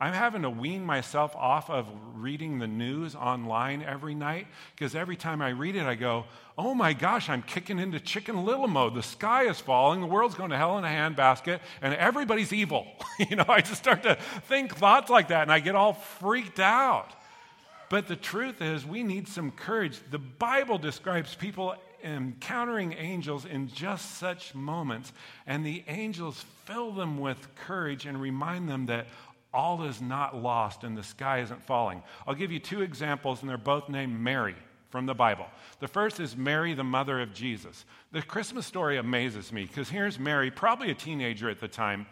I'm 0.01 0.13
having 0.13 0.43
to 0.43 0.51
wean 0.51 0.85
myself 0.85 1.35
off 1.35 1.69
of 1.71 1.89
reading 2.15 2.61
the 2.61 2.69
news 2.69 3.17
online 3.17 3.83
every 3.83 4.15
night 4.15 4.47
because 4.75 4.95
every 4.95 5.17
time 5.17 5.43
I 5.43 5.49
read 5.49 5.75
it, 5.75 5.87
I 5.87 5.97
go, 5.97 6.25
oh 6.57 6.73
my 6.73 6.93
gosh, 6.93 7.29
I'm 7.29 7.43
kicking 7.43 7.81
into 7.81 7.99
chicken 7.99 8.45
little 8.45 8.69
mode. 8.69 8.95
The 8.95 9.03
sky 9.03 9.49
is 9.49 9.59
falling, 9.59 10.01
the 10.01 10.07
world's 10.07 10.37
going 10.37 10.51
to 10.51 10.57
hell 10.57 10.79
in 10.79 10.85
a 10.85 10.89
handbasket, 10.89 11.59
and 11.83 11.95
everybody's 11.95 12.53
evil. 12.53 12.87
you 13.19 13.35
know, 13.35 13.47
I 13.49 13.61
just 13.61 13.79
start 13.79 14.05
to 14.05 14.17
think 14.47 14.77
thoughts 14.77 15.11
like 15.11 15.29
that 15.29 15.43
and 15.43 15.53
I 15.53 15.59
get 15.59 15.75
all 15.75 15.95
freaked 15.95 16.61
out. 16.61 17.11
But 17.89 18.07
the 18.07 18.17
truth 18.17 18.63
is, 18.63 18.87
we 18.87 19.03
need 19.03 19.27
some 19.27 19.51
courage. 19.51 19.99
The 20.11 20.19
Bible 20.19 20.79
describes 20.79 21.35
people 21.35 21.75
encountering 22.05 22.93
angels 22.93 23.45
in 23.45 23.69
just 23.69 24.19
such 24.19 24.55
moments, 24.55 25.13
and 25.47 25.65
the 25.65 25.83
angels 25.89 26.45
fill 26.65 26.93
them 26.93 27.19
with 27.19 27.55
courage 27.57 28.07
and 28.07 28.21
remind 28.21 28.69
them 28.69 28.87
that 28.87 29.07
all 29.53 29.85
is 29.85 30.01
not 30.01 30.37
lost 30.37 30.85
and 30.85 30.97
the 30.97 31.03
sky 31.03 31.41
isn't 31.41 31.63
falling. 31.63 32.03
I'll 32.27 32.35
give 32.35 32.53
you 32.53 32.59
two 32.59 32.83
examples, 32.83 33.41
and 33.41 33.49
they're 33.49 33.57
both 33.57 33.89
named 33.89 34.19
Mary 34.19 34.57
from 34.91 35.07
the 35.07 35.15
Bible. 35.15 35.47
The 35.81 35.89
first 35.89 36.21
is 36.21 36.37
Mary, 36.37 36.75
the 36.75 36.85
mother 36.85 37.21
of 37.21 37.35
Jesus. 37.35 37.85
The 38.13 38.23
Christmas 38.23 38.67
story 38.67 38.97
amazes 38.97 39.53
me 39.53 39.65
because 39.65 39.89
here's 39.89 40.19
Mary, 40.19 40.51
probably 40.51 40.91
a 40.91 40.95
teenager 40.95 41.51
at 41.51 41.61
the 41.61 41.69
time, 41.69 42.07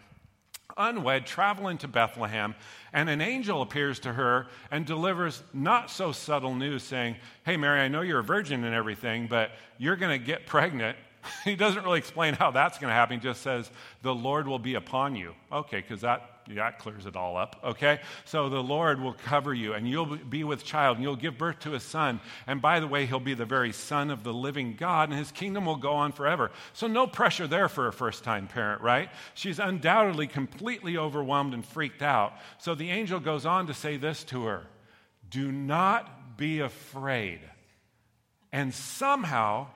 unwed, 0.77 1.25
traveling 1.25 1.77
to 1.79 1.87
Bethlehem, 1.87 2.55
and 2.93 3.09
an 3.09 3.21
angel 3.21 3.61
appears 3.61 3.99
to 3.99 4.13
her 4.13 4.47
and 4.69 4.85
delivers 4.85 5.41
not 5.53 5.89
so 5.89 6.11
subtle 6.11 6.55
news 6.55 6.83
saying, 6.83 7.15
Hey, 7.45 7.57
Mary, 7.57 7.79
I 7.79 7.87
know 7.87 8.01
you're 8.01 8.19
a 8.19 8.23
virgin 8.23 8.63
and 8.63 8.75
everything, 8.75 9.27
but 9.27 9.51
you're 9.77 9.95
going 9.95 10.17
to 10.19 10.23
get 10.23 10.45
pregnant. 10.45 10.97
he 11.43 11.55
doesn't 11.55 11.83
really 11.83 11.99
explain 11.99 12.33
how 12.33 12.51
that's 12.51 12.77
going 12.77 12.89
to 12.89 12.95
happen. 12.95 13.19
He 13.19 13.23
just 13.23 13.41
says, 13.41 13.69
The 14.03 14.13
Lord 14.13 14.47
will 14.47 14.59
be 14.59 14.75
upon 14.75 15.15
you. 15.15 15.33
Okay, 15.51 15.81
because 15.81 16.01
that 16.01 16.36
that 16.55 16.79
clears 16.79 17.05
it 17.05 17.15
all 17.15 17.37
up, 17.37 17.59
okay? 17.63 17.99
So 18.25 18.49
the 18.49 18.63
Lord 18.63 19.01
will 19.01 19.13
cover 19.13 19.53
you, 19.53 19.73
and 19.73 19.87
you'll 19.87 20.17
be 20.17 20.43
with 20.43 20.63
child, 20.63 20.97
and 20.97 21.03
you'll 21.03 21.15
give 21.15 21.37
birth 21.37 21.59
to 21.59 21.75
a 21.75 21.79
son. 21.79 22.19
And 22.45 22.61
by 22.61 22.79
the 22.79 22.87
way, 22.87 23.05
he'll 23.05 23.19
be 23.19 23.33
the 23.33 23.45
very 23.45 23.73
son 23.73 24.09
of 24.09 24.23
the 24.23 24.33
living 24.33 24.75
God, 24.75 25.09
and 25.09 25.17
his 25.17 25.31
kingdom 25.31 25.65
will 25.65 25.75
go 25.75 25.93
on 25.93 26.11
forever. 26.11 26.51
So 26.73 26.87
no 26.87 27.07
pressure 27.07 27.47
there 27.47 27.69
for 27.69 27.87
a 27.87 27.93
first 27.93 28.23
time 28.23 28.47
parent, 28.47 28.81
right? 28.81 29.09
She's 29.33 29.59
undoubtedly 29.59 30.27
completely 30.27 30.97
overwhelmed 30.97 31.53
and 31.53 31.65
freaked 31.65 32.01
out. 32.01 32.33
So 32.57 32.75
the 32.75 32.89
angel 32.89 33.19
goes 33.19 33.45
on 33.45 33.67
to 33.67 33.73
say 33.73 33.97
this 33.97 34.23
to 34.25 34.45
her 34.45 34.67
Do 35.29 35.51
not 35.51 36.37
be 36.37 36.59
afraid. 36.59 37.41
And 38.51 38.73
somehow 38.73 39.67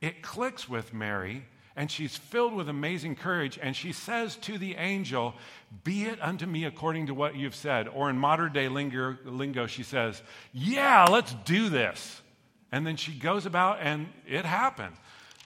it 0.00 0.22
clicks 0.22 0.68
with 0.68 0.94
Mary 0.94 1.44
and 1.76 1.90
she's 1.90 2.16
filled 2.16 2.54
with 2.54 2.68
amazing 2.68 3.16
courage. 3.16 3.58
And 3.60 3.74
she 3.74 3.92
says 3.92 4.36
to 4.36 4.58
the 4.58 4.76
angel, 4.76 5.34
Be 5.82 6.04
it 6.04 6.20
unto 6.22 6.46
me 6.46 6.64
according 6.64 7.06
to 7.06 7.14
what 7.14 7.34
you've 7.34 7.54
said. 7.54 7.88
Or 7.88 8.08
in 8.10 8.18
modern 8.18 8.52
day 8.52 8.68
lingo, 8.68 9.66
she 9.66 9.82
says, 9.82 10.22
Yeah, 10.52 11.06
let's 11.10 11.34
do 11.44 11.68
this. 11.68 12.22
And 12.70 12.86
then 12.86 12.96
she 12.96 13.12
goes 13.12 13.46
about, 13.46 13.78
and 13.80 14.08
it 14.26 14.44
happened. 14.44 14.94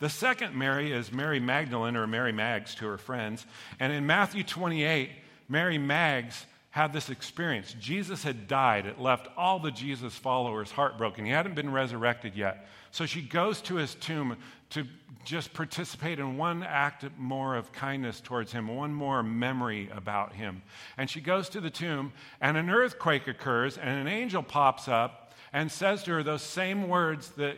The 0.01 0.09
second 0.09 0.55
Mary 0.55 0.93
is 0.93 1.13
Mary 1.13 1.41
Magdalene, 1.41 1.97
or 1.97 2.07
Mary 2.07 2.33
Mags 2.33 2.75
to 2.77 2.87
her 2.87 2.99
friends. 2.99 3.45
And 3.81 3.93
in 3.93 4.07
Matthew 4.07 4.45
28, 4.45 5.11
Mary 5.49 5.79
Mags 5.79 6.47
had 6.71 6.93
this 6.93 7.09
experience. 7.09 7.75
Jesus 7.81 8.23
had 8.23 8.47
died. 8.47 8.87
It 8.87 9.01
left 9.01 9.29
all 9.37 9.59
the 9.59 9.71
Jesus 9.71 10.15
followers 10.15 10.71
heartbroken. 10.71 11.25
He 11.25 11.31
hadn't 11.31 11.55
been 11.55 11.73
resurrected 11.73 12.37
yet. 12.37 12.67
So 12.91 13.07
she 13.07 13.23
goes 13.23 13.61
to 13.63 13.77
his 13.77 13.95
tomb 13.95 14.37
to 14.71 14.85
just 15.25 15.53
participate 15.53 16.19
in 16.19 16.37
one 16.37 16.63
act 16.63 17.05
more 17.19 17.57
of 17.57 17.73
kindness 17.73 18.21
towards 18.21 18.53
him, 18.53 18.69
one 18.69 18.93
more 18.93 19.23
memory 19.23 19.91
about 19.95 20.35
him. 20.35 20.63
And 20.97 21.09
she 21.09 21.21
goes 21.21 21.49
to 21.51 21.61
the 21.61 21.71
tomb, 21.71 22.13
and 22.41 22.57
an 22.57 22.71
earthquake 22.71 23.27
occurs, 23.29 23.79
and 23.79 23.91
an 23.91 24.09
angel 24.09 24.43
pops 24.43 24.89
up 24.89 25.33
and 25.53 25.71
says 25.71 26.03
to 26.05 26.13
her 26.13 26.23
those 26.23 26.43
same 26.43 26.89
words 26.89 27.31
that 27.33 27.57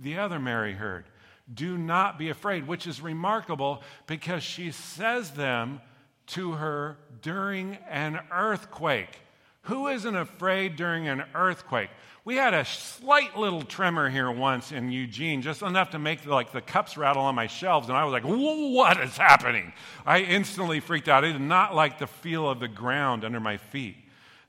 the 0.00 0.18
other 0.18 0.38
Mary 0.38 0.72
heard 0.72 1.04
Do 1.52 1.76
not 1.76 2.18
be 2.18 2.30
afraid, 2.30 2.66
which 2.66 2.86
is 2.86 3.00
remarkable 3.00 3.82
because 4.06 4.42
she 4.42 4.70
says 4.70 5.30
them 5.32 5.80
to 6.28 6.52
her 6.52 6.96
during 7.22 7.76
an 7.88 8.20
earthquake. 8.30 9.18
Who 9.62 9.88
isn't 9.88 10.14
afraid 10.14 10.76
during 10.76 11.08
an 11.08 11.24
earthquake? 11.34 11.90
We 12.24 12.36
had 12.36 12.54
a 12.54 12.64
slight 12.64 13.36
little 13.36 13.62
tremor 13.62 14.10
here 14.10 14.30
once 14.30 14.72
in 14.72 14.90
Eugene, 14.90 15.42
just 15.42 15.62
enough 15.62 15.90
to 15.90 15.98
make 15.98 16.26
like 16.26 16.52
the 16.52 16.60
cups 16.60 16.96
rattle 16.96 17.22
on 17.22 17.34
my 17.34 17.46
shelves, 17.46 17.88
and 17.88 17.96
I 17.96 18.04
was 18.04 18.12
like, 18.12 18.24
"What 18.24 19.00
is 19.00 19.16
happening?" 19.16 19.72
I 20.04 20.20
instantly 20.20 20.80
freaked 20.80 21.08
out. 21.08 21.24
I 21.24 21.32
did 21.32 21.40
not 21.40 21.74
like 21.74 21.98
the 21.98 22.06
feel 22.06 22.48
of 22.48 22.58
the 22.58 22.68
ground 22.68 23.24
under 23.24 23.40
my 23.40 23.56
feet. 23.56 23.96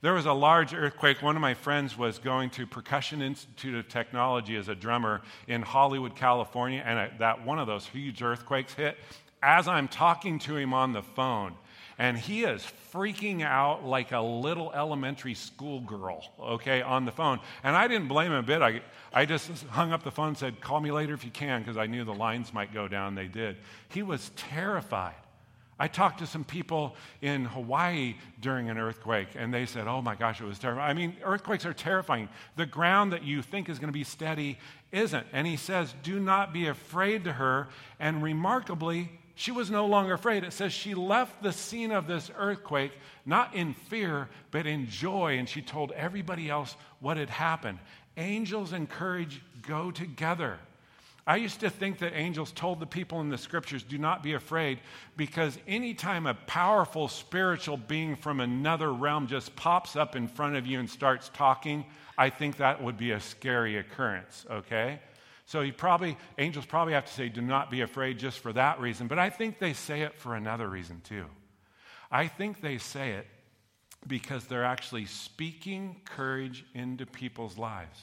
There 0.00 0.14
was 0.14 0.26
a 0.26 0.32
large 0.32 0.74
earthquake. 0.74 1.22
One 1.22 1.34
of 1.34 1.42
my 1.42 1.54
friends 1.54 1.96
was 1.96 2.18
going 2.18 2.50
to 2.50 2.66
Percussion 2.66 3.22
Institute 3.22 3.74
of 3.74 3.88
Technology 3.88 4.54
as 4.54 4.68
a 4.68 4.74
drummer 4.74 5.22
in 5.48 5.62
Hollywood, 5.62 6.14
California, 6.14 6.82
and 6.84 7.18
that 7.18 7.44
one 7.44 7.58
of 7.58 7.66
those 7.66 7.86
huge 7.86 8.22
earthquakes 8.22 8.74
hit. 8.74 8.96
As 9.42 9.66
I'm 9.66 9.88
talking 9.88 10.38
to 10.40 10.56
him 10.56 10.72
on 10.74 10.92
the 10.92 11.02
phone, 11.02 11.54
and 11.98 12.16
he 12.16 12.44
is 12.44 12.64
freaking 12.92 13.42
out 13.42 13.84
like 13.84 14.12
a 14.12 14.20
little 14.20 14.72
elementary 14.72 15.34
school 15.34 15.80
girl, 15.80 16.24
okay, 16.40 16.80
on 16.80 17.04
the 17.04 17.10
phone. 17.10 17.40
And 17.64 17.76
I 17.76 17.88
didn't 17.88 18.06
blame 18.06 18.30
him 18.30 18.38
a 18.38 18.42
bit. 18.42 18.62
I, 18.62 18.82
I 19.12 19.26
just 19.26 19.50
hung 19.66 19.92
up 19.92 20.04
the 20.04 20.12
phone 20.12 20.28
and 20.28 20.38
said, 20.38 20.60
Call 20.60 20.80
me 20.80 20.92
later 20.92 21.12
if 21.12 21.24
you 21.24 21.30
can, 21.32 21.60
because 21.60 21.76
I 21.76 21.86
knew 21.86 22.04
the 22.04 22.14
lines 22.14 22.54
might 22.54 22.72
go 22.72 22.86
down. 22.86 23.16
They 23.16 23.26
did. 23.26 23.56
He 23.88 24.02
was 24.02 24.30
terrified. 24.36 25.16
I 25.80 25.86
talked 25.86 26.18
to 26.18 26.26
some 26.26 26.44
people 26.44 26.96
in 27.22 27.44
Hawaii 27.44 28.16
during 28.40 28.68
an 28.68 28.78
earthquake, 28.78 29.28
and 29.36 29.54
they 29.54 29.66
said, 29.66 29.86
Oh 29.86 30.02
my 30.02 30.14
gosh, 30.14 30.40
it 30.40 30.44
was 30.44 30.58
terrible. 30.58 30.82
I 30.82 30.92
mean, 30.92 31.16
earthquakes 31.24 31.66
are 31.66 31.72
terrifying. 31.72 32.28
The 32.56 32.66
ground 32.66 33.12
that 33.12 33.24
you 33.24 33.42
think 33.42 33.68
is 33.68 33.78
going 33.78 33.88
to 33.88 33.96
be 33.98 34.04
steady 34.04 34.58
isn't. 34.92 35.26
And 35.32 35.46
he 35.46 35.56
says, 35.56 35.94
Do 36.02 36.18
not 36.20 36.52
be 36.52 36.66
afraid 36.66 37.24
to 37.24 37.32
her. 37.32 37.68
And 38.00 38.22
remarkably, 38.22 39.10
she 39.38 39.52
was 39.52 39.70
no 39.70 39.86
longer 39.86 40.14
afraid. 40.14 40.42
It 40.42 40.52
says 40.52 40.72
she 40.72 40.94
left 40.94 41.44
the 41.44 41.52
scene 41.52 41.92
of 41.92 42.08
this 42.08 42.28
earthquake 42.36 42.90
not 43.24 43.54
in 43.54 43.72
fear, 43.72 44.28
but 44.50 44.66
in 44.66 44.88
joy, 44.88 45.38
and 45.38 45.48
she 45.48 45.62
told 45.62 45.92
everybody 45.92 46.50
else 46.50 46.74
what 46.98 47.16
had 47.16 47.30
happened. 47.30 47.78
Angels 48.16 48.72
and 48.72 48.90
courage 48.90 49.40
go 49.62 49.92
together. 49.92 50.58
I 51.24 51.36
used 51.36 51.60
to 51.60 51.70
think 51.70 51.98
that 51.98 52.14
angels 52.16 52.50
told 52.50 52.80
the 52.80 52.86
people 52.86 53.20
in 53.20 53.28
the 53.28 53.38
scriptures, 53.38 53.84
do 53.84 53.96
not 53.96 54.24
be 54.24 54.32
afraid, 54.32 54.80
because 55.16 55.56
anytime 55.68 56.26
a 56.26 56.34
powerful 56.34 57.06
spiritual 57.06 57.76
being 57.76 58.16
from 58.16 58.40
another 58.40 58.92
realm 58.92 59.28
just 59.28 59.54
pops 59.54 59.94
up 59.94 60.16
in 60.16 60.26
front 60.26 60.56
of 60.56 60.66
you 60.66 60.80
and 60.80 60.90
starts 60.90 61.30
talking, 61.32 61.84
I 62.16 62.30
think 62.30 62.56
that 62.56 62.82
would 62.82 62.98
be 62.98 63.12
a 63.12 63.20
scary 63.20 63.76
occurrence, 63.76 64.46
okay? 64.50 64.98
So 65.48 65.62
he 65.62 65.72
probably, 65.72 66.18
angels 66.36 66.66
probably 66.66 66.92
have 66.92 67.06
to 67.06 67.12
say, 67.12 67.30
do 67.30 67.40
not 67.40 67.70
be 67.70 67.80
afraid 67.80 68.18
just 68.18 68.40
for 68.40 68.52
that 68.52 68.80
reason. 68.80 69.06
But 69.06 69.18
I 69.18 69.30
think 69.30 69.58
they 69.58 69.72
say 69.72 70.02
it 70.02 70.14
for 70.14 70.34
another 70.34 70.68
reason 70.68 71.00
too. 71.02 71.24
I 72.10 72.28
think 72.28 72.60
they 72.60 72.76
say 72.76 73.12
it 73.12 73.26
because 74.06 74.44
they're 74.44 74.62
actually 74.62 75.06
speaking 75.06 76.02
courage 76.04 76.66
into 76.74 77.06
people's 77.06 77.56
lives. 77.56 77.98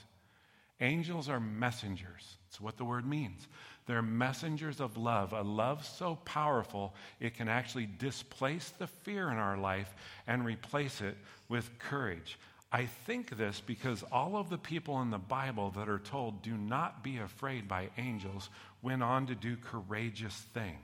Angels 0.81 1.29
are 1.29 1.39
messengers. 1.39 2.37
That's 2.47 2.59
what 2.59 2.77
the 2.77 2.83
word 2.83 3.05
means. 3.05 3.47
They're 3.85 4.01
messengers 4.01 4.79
of 4.81 4.97
love, 4.97 5.31
a 5.31 5.43
love 5.43 5.85
so 5.85 6.15
powerful 6.25 6.95
it 7.19 7.35
can 7.35 7.47
actually 7.47 7.87
displace 7.99 8.71
the 8.79 8.87
fear 8.87 9.29
in 9.29 9.37
our 9.37 9.55
life 9.55 9.93
and 10.25 10.43
replace 10.43 10.99
it 10.99 11.15
with 11.47 11.77
courage. 11.77 12.39
I 12.71 12.85
think 12.85 13.37
this 13.37 13.61
because 13.61 14.03
all 14.11 14.35
of 14.35 14.49
the 14.49 14.57
people 14.57 15.01
in 15.01 15.09
the 15.09 15.17
Bible 15.17 15.71
that 15.71 15.87
are 15.87 15.99
told, 15.99 16.41
do 16.41 16.57
not 16.57 17.03
be 17.03 17.19
afraid 17.19 17.67
by 17.67 17.89
angels, 17.97 18.49
went 18.81 19.03
on 19.03 19.27
to 19.27 19.35
do 19.35 19.55
courageous 19.55 20.35
things. 20.53 20.79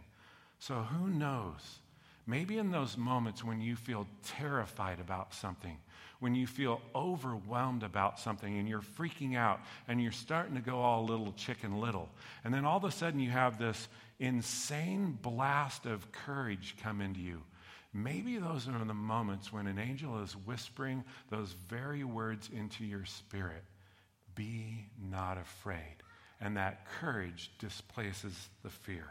So 0.59 0.75
who 0.75 1.09
knows? 1.09 1.79
Maybe 2.27 2.59
in 2.59 2.71
those 2.71 2.97
moments 2.97 3.43
when 3.43 3.61
you 3.61 3.75
feel 3.75 4.07
terrified 4.23 4.99
about 4.99 5.33
something, 5.33 5.77
when 6.19 6.35
you 6.35 6.45
feel 6.45 6.79
overwhelmed 6.93 7.81
about 7.81 8.19
something 8.19 8.59
and 8.59 8.69
you're 8.69 8.81
freaking 8.81 9.35
out 9.35 9.59
and 9.87 10.01
you're 10.01 10.11
starting 10.11 10.53
to 10.53 10.61
go 10.61 10.77
all 10.77 11.03
little 11.03 11.33
chicken 11.33 11.81
little, 11.81 12.09
and 12.43 12.53
then 12.53 12.63
all 12.63 12.77
of 12.77 12.83
a 12.83 12.91
sudden 12.91 13.19
you 13.19 13.31
have 13.31 13.57
this 13.57 13.87
insane 14.19 15.17
blast 15.19 15.87
of 15.87 16.11
courage 16.11 16.75
come 16.81 17.01
into 17.01 17.19
you 17.19 17.41
Maybe 17.93 18.37
those 18.37 18.67
are 18.67 18.85
the 18.85 18.93
moments 18.93 19.51
when 19.51 19.67
an 19.67 19.77
angel 19.77 20.23
is 20.23 20.33
whispering 20.33 21.03
those 21.29 21.53
very 21.67 22.03
words 22.03 22.49
into 22.55 22.85
your 22.85 23.05
spirit 23.05 23.63
Be 24.35 24.85
not 25.09 25.37
afraid. 25.37 25.97
And 26.39 26.57
that 26.57 26.85
courage 26.99 27.51
displaces 27.59 28.49
the 28.63 28.69
fear. 28.69 29.07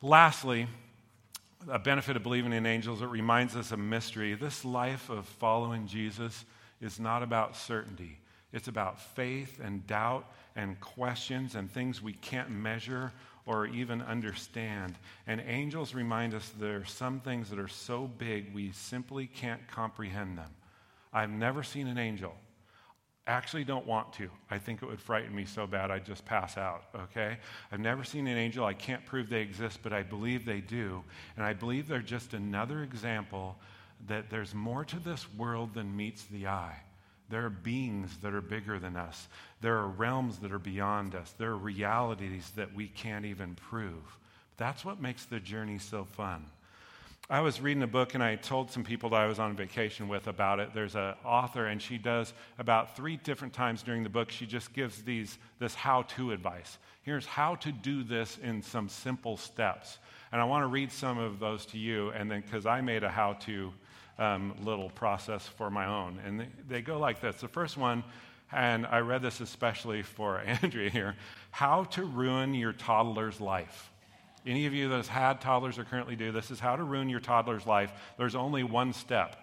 Lastly, 0.00 0.66
a 1.68 1.78
benefit 1.78 2.16
of 2.16 2.22
believing 2.22 2.52
in 2.52 2.66
angels, 2.66 3.02
it 3.02 3.06
reminds 3.06 3.56
us 3.56 3.72
of 3.72 3.78
mystery. 3.78 4.34
This 4.34 4.64
life 4.64 5.10
of 5.10 5.26
following 5.26 5.86
Jesus 5.86 6.44
is 6.80 7.00
not 7.00 7.22
about 7.22 7.56
certainty, 7.56 8.18
it's 8.52 8.68
about 8.68 9.00
faith 9.00 9.60
and 9.62 9.86
doubt 9.86 10.30
and 10.54 10.80
questions 10.80 11.54
and 11.54 11.70
things 11.70 12.00
we 12.00 12.12
can't 12.14 12.50
measure 12.50 13.12
or 13.46 13.66
even 13.66 14.02
understand. 14.02 14.96
And 15.26 15.40
angels 15.46 15.94
remind 15.94 16.34
us 16.34 16.52
there 16.58 16.76
are 16.76 16.84
some 16.84 17.20
things 17.20 17.48
that 17.50 17.58
are 17.58 17.68
so 17.68 18.10
big 18.18 18.52
we 18.52 18.72
simply 18.72 19.26
can't 19.28 19.66
comprehend 19.68 20.36
them. 20.36 20.50
I've 21.12 21.30
never 21.30 21.62
seen 21.62 21.86
an 21.86 21.96
angel. 21.96 22.34
Actually, 23.28 23.64
don't 23.64 23.86
want 23.86 24.12
to. 24.14 24.28
I 24.50 24.58
think 24.58 24.82
it 24.82 24.86
would 24.86 25.00
frighten 25.00 25.34
me 25.34 25.44
so 25.44 25.66
bad 25.66 25.90
I'd 25.90 26.04
just 26.04 26.24
pass 26.24 26.56
out, 26.56 26.84
okay? 26.94 27.38
I've 27.72 27.80
never 27.80 28.04
seen 28.04 28.26
an 28.28 28.36
angel. 28.36 28.64
I 28.64 28.74
can't 28.74 29.04
prove 29.06 29.28
they 29.28 29.40
exist, 29.40 29.80
but 29.82 29.92
I 29.92 30.02
believe 30.02 30.44
they 30.44 30.60
do. 30.60 31.02
And 31.36 31.44
I 31.44 31.52
believe 31.52 31.88
they're 31.88 32.00
just 32.00 32.34
another 32.34 32.82
example 32.82 33.56
that 34.06 34.30
there's 34.30 34.54
more 34.54 34.84
to 34.84 34.98
this 34.98 35.26
world 35.34 35.74
than 35.74 35.96
meets 35.96 36.24
the 36.24 36.46
eye. 36.46 36.76
There 37.28 37.44
are 37.44 37.50
beings 37.50 38.16
that 38.22 38.34
are 38.34 38.40
bigger 38.40 38.78
than 38.78 38.96
us. 38.96 39.28
There 39.60 39.76
are 39.76 39.88
realms 39.88 40.38
that 40.38 40.52
are 40.52 40.58
beyond 40.58 41.14
us. 41.14 41.34
There 41.38 41.50
are 41.50 41.56
realities 41.56 42.52
that 42.56 42.74
we 42.74 42.88
can't 42.88 43.24
even 43.24 43.54
prove. 43.54 44.18
That's 44.56 44.84
what 44.84 45.00
makes 45.00 45.24
the 45.24 45.40
journey 45.40 45.78
so 45.78 46.04
fun. 46.04 46.46
I 47.28 47.40
was 47.40 47.60
reading 47.60 47.82
a 47.82 47.88
book 47.88 48.14
and 48.14 48.22
I 48.22 48.36
told 48.36 48.70
some 48.70 48.84
people 48.84 49.10
that 49.10 49.20
I 49.20 49.26
was 49.26 49.40
on 49.40 49.56
vacation 49.56 50.06
with 50.06 50.28
about 50.28 50.60
it. 50.60 50.72
There's 50.72 50.94
an 50.94 51.14
author 51.24 51.66
and 51.66 51.82
she 51.82 51.98
does 51.98 52.32
about 52.56 52.94
three 52.94 53.16
different 53.16 53.52
times 53.52 53.82
during 53.82 54.04
the 54.04 54.08
book, 54.08 54.30
she 54.30 54.46
just 54.46 54.72
gives 54.72 55.02
these 55.02 55.36
this 55.58 55.74
how-to 55.74 56.30
advice. 56.30 56.78
Here's 57.02 57.26
how 57.26 57.56
to 57.56 57.72
do 57.72 58.04
this 58.04 58.38
in 58.38 58.62
some 58.62 58.88
simple 58.88 59.36
steps. 59.36 59.98
And 60.30 60.40
I 60.40 60.44
want 60.44 60.62
to 60.62 60.68
read 60.68 60.92
some 60.92 61.18
of 61.18 61.40
those 61.40 61.66
to 61.66 61.78
you 61.78 62.10
and 62.10 62.30
then 62.30 62.42
because 62.42 62.64
I 62.64 62.80
made 62.80 63.02
a 63.02 63.10
how-to 63.10 63.72
um, 64.18 64.54
little 64.62 64.90
process 64.90 65.46
for 65.46 65.70
my 65.70 65.86
own. 65.86 66.18
And 66.24 66.40
they, 66.40 66.48
they 66.68 66.82
go 66.82 66.98
like 66.98 67.20
this. 67.20 67.36
The 67.36 67.48
first 67.48 67.76
one, 67.76 68.04
and 68.52 68.86
I 68.86 69.00
read 69.00 69.22
this 69.22 69.40
especially 69.40 70.02
for 70.02 70.38
Andrea 70.62 70.90
here 70.90 71.16
how 71.50 71.84
to 71.84 72.04
ruin 72.04 72.54
your 72.54 72.72
toddler's 72.72 73.40
life. 73.40 73.90
Any 74.44 74.66
of 74.66 74.74
you 74.74 74.90
that 74.90 74.96
has 74.96 75.08
had 75.08 75.40
toddlers 75.40 75.78
or 75.78 75.84
currently 75.84 76.14
do, 76.14 76.30
this 76.30 76.50
is 76.50 76.60
how 76.60 76.76
to 76.76 76.84
ruin 76.84 77.08
your 77.08 77.18
toddler's 77.18 77.66
life. 77.66 77.90
There's 78.18 78.34
only 78.34 78.62
one 78.62 78.92
step. 78.92 79.36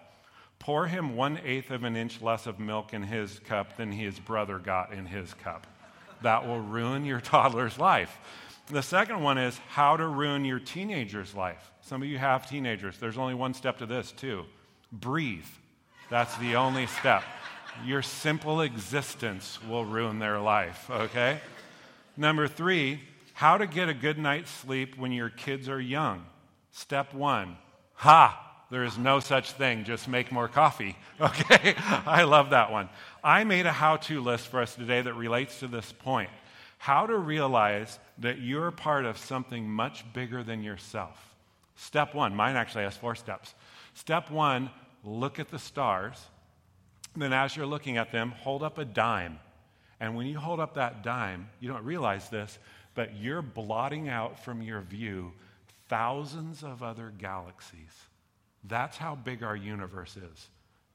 Pour 0.60 0.86
him 0.86 1.16
one 1.16 1.40
eighth 1.44 1.72
of 1.72 1.82
an 1.82 1.96
inch 1.96 2.22
less 2.22 2.46
of 2.46 2.60
milk 2.60 2.94
in 2.94 3.02
his 3.02 3.40
cup 3.40 3.76
than 3.76 3.90
his 3.90 4.18
brother 4.18 4.58
got 4.58 4.92
in 4.92 5.06
his 5.06 5.34
cup. 5.34 5.66
That 6.22 6.46
will 6.46 6.60
ruin 6.60 7.04
your 7.04 7.20
toddler's 7.32 7.78
life. 7.78 8.16
The 8.68 8.80
second 8.80 9.20
one 9.20 9.36
is 9.36 9.58
how 9.68 9.96
to 9.96 10.06
ruin 10.06 10.44
your 10.44 10.60
teenager's 10.60 11.34
life. 11.34 11.72
Some 11.82 12.00
of 12.00 12.08
you 12.08 12.16
have 12.16 12.48
teenagers. 12.48 12.96
There's 12.96 13.18
only 13.18 13.34
one 13.34 13.52
step 13.52 13.78
to 13.78 13.86
this, 13.86 14.10
too 14.12 14.46
breathe. 14.92 15.46
That's 16.10 16.36
the 16.38 16.56
only 16.56 16.86
step. 16.86 17.22
Your 17.84 18.02
simple 18.02 18.60
existence 18.60 19.58
will 19.68 19.84
ruin 19.84 20.18
their 20.18 20.38
life, 20.38 20.88
okay? 20.90 21.40
Number 22.16 22.46
three, 22.46 23.00
how 23.32 23.58
to 23.58 23.66
get 23.66 23.88
a 23.88 23.94
good 23.94 24.18
night's 24.18 24.50
sleep 24.50 24.96
when 24.96 25.10
your 25.10 25.28
kids 25.28 25.68
are 25.68 25.80
young. 25.80 26.24
Step 26.70 27.12
one. 27.12 27.56
Ha! 27.94 28.40
There 28.70 28.84
is 28.84 28.96
no 28.98 29.20
such 29.20 29.52
thing. 29.52 29.84
Just 29.84 30.08
make 30.08 30.32
more 30.32 30.48
coffee. 30.48 30.96
Okay? 31.20 31.76
I 31.78 32.24
love 32.24 32.50
that 32.50 32.72
one. 32.72 32.88
I 33.22 33.44
made 33.44 33.66
a 33.66 33.72
how 33.72 33.98
to 33.98 34.20
list 34.20 34.48
for 34.48 34.60
us 34.60 34.74
today 34.74 35.00
that 35.00 35.14
relates 35.14 35.60
to 35.60 35.68
this 35.68 35.92
point. 35.92 36.28
How 36.78 37.06
to 37.06 37.16
realize 37.16 38.00
that 38.18 38.40
you're 38.40 38.72
part 38.72 39.04
of 39.04 39.16
something 39.16 39.70
much 39.70 40.04
bigger 40.12 40.42
than 40.42 40.64
yourself. 40.64 41.16
Step 41.76 42.16
one, 42.16 42.34
mine 42.34 42.56
actually 42.56 42.82
has 42.82 42.96
four 42.96 43.14
steps. 43.14 43.54
Step 43.94 44.30
one, 44.30 44.70
look 45.02 45.38
at 45.38 45.50
the 45.50 45.58
stars. 45.58 46.22
Then, 47.16 47.32
as 47.32 47.56
you're 47.56 47.66
looking 47.66 47.96
at 47.96 48.12
them, 48.12 48.30
hold 48.30 48.62
up 48.62 48.78
a 48.78 48.84
dime. 48.84 49.38
And 50.00 50.16
when 50.16 50.26
you 50.26 50.38
hold 50.38 50.60
up 50.60 50.74
that 50.74 51.02
dime, 51.02 51.48
you 51.60 51.68
don't 51.68 51.84
realize 51.84 52.28
this, 52.28 52.58
but 52.94 53.16
you're 53.16 53.42
blotting 53.42 54.08
out 54.08 54.44
from 54.44 54.62
your 54.62 54.80
view 54.80 55.32
thousands 55.88 56.64
of 56.64 56.82
other 56.82 57.12
galaxies. 57.16 57.92
That's 58.64 58.96
how 58.96 59.14
big 59.14 59.42
our 59.42 59.56
universe 59.56 60.16
is. 60.16 60.48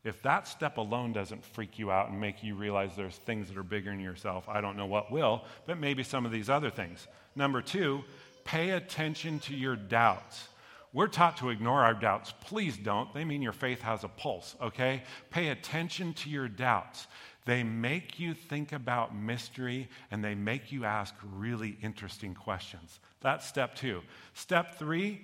If 0.04 0.22
that 0.24 0.48
step 0.48 0.78
alone 0.78 1.14
doesn't 1.14 1.44
freak 1.44 1.78
you 1.78 1.92
out 1.92 2.10
and 2.10 2.20
make 2.20 2.42
you 2.42 2.56
realize 2.56 2.96
there's 2.96 3.18
things 3.18 3.50
that 3.50 3.58
are 3.58 3.64
bigger 3.64 3.92
than 3.92 4.00
yourself, 4.00 4.48
I 4.48 4.62
don't 4.62 4.78
know 4.78 4.86
what 4.86 5.12
will, 5.12 5.44
but 5.66 5.78
maybe 5.78 6.04
some 6.04 6.26
of 6.26 6.32
these 6.32 6.50
other 6.50 6.70
things. 6.70 7.08
Number 7.36 7.62
two, 7.62 8.04
pay 8.46 8.72
attention 8.72 9.40
to 9.40 9.56
your 9.56 9.76
doubts. 9.76 10.48
We're 10.92 11.08
taught 11.08 11.38
to 11.38 11.50
ignore 11.50 11.84
our 11.84 11.94
doubts. 11.94 12.34
Please 12.42 12.78
don't. 12.78 13.14
They 13.14 13.24
mean 13.24 13.42
your 13.42 13.54
faith 13.54 13.82
has 13.82 14.04
a 14.04 14.08
pulse, 14.08 14.56
okay? 14.62 15.04
Pay 15.30 15.50
attention 15.50 16.14
to 16.16 16.30
your 16.30 16.48
doubts. 16.48 17.08
They 17.46 17.64
make 17.64 18.20
you 18.20 18.34
think 18.34 18.74
about 18.74 19.16
mystery 19.16 19.88
and 20.10 20.24
they 20.24 20.36
make 20.36 20.72
you 20.72 20.86
ask 20.86 21.14
really 21.36 21.78
interesting 21.82 22.34
questions. 22.34 23.00
That's 23.22 23.46
step 23.46 23.76
two. 23.76 24.02
Step 24.34 24.80
three, 24.80 25.22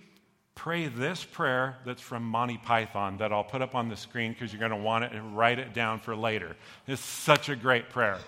pray 0.54 0.88
this 0.88 1.24
prayer 1.24 1.78
that's 1.86 2.02
from 2.02 2.24
Monty 2.24 2.58
Python 2.58 3.18
that 3.18 3.34
I'll 3.34 3.44
put 3.44 3.62
up 3.62 3.76
on 3.76 3.90
the 3.90 3.96
screen 3.96 4.34
because 4.34 4.54
you're 4.54 4.60
going 4.60 4.72
to 4.72 4.78
want 4.78 5.04
it 5.06 5.14
and 5.14 5.36
write 5.38 5.60
it 5.60 5.74
down 5.74 6.00
for 6.00 6.16
later. 6.16 6.56
It's 6.88 7.02
such 7.02 7.50
a 7.50 7.56
great 7.56 7.90
prayer. 7.90 8.20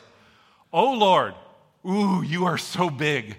Oh 0.73 0.93
Lord, 0.93 1.35
ooh, 1.87 2.21
you 2.23 2.45
are 2.45 2.57
so 2.57 2.89
big. 2.89 3.37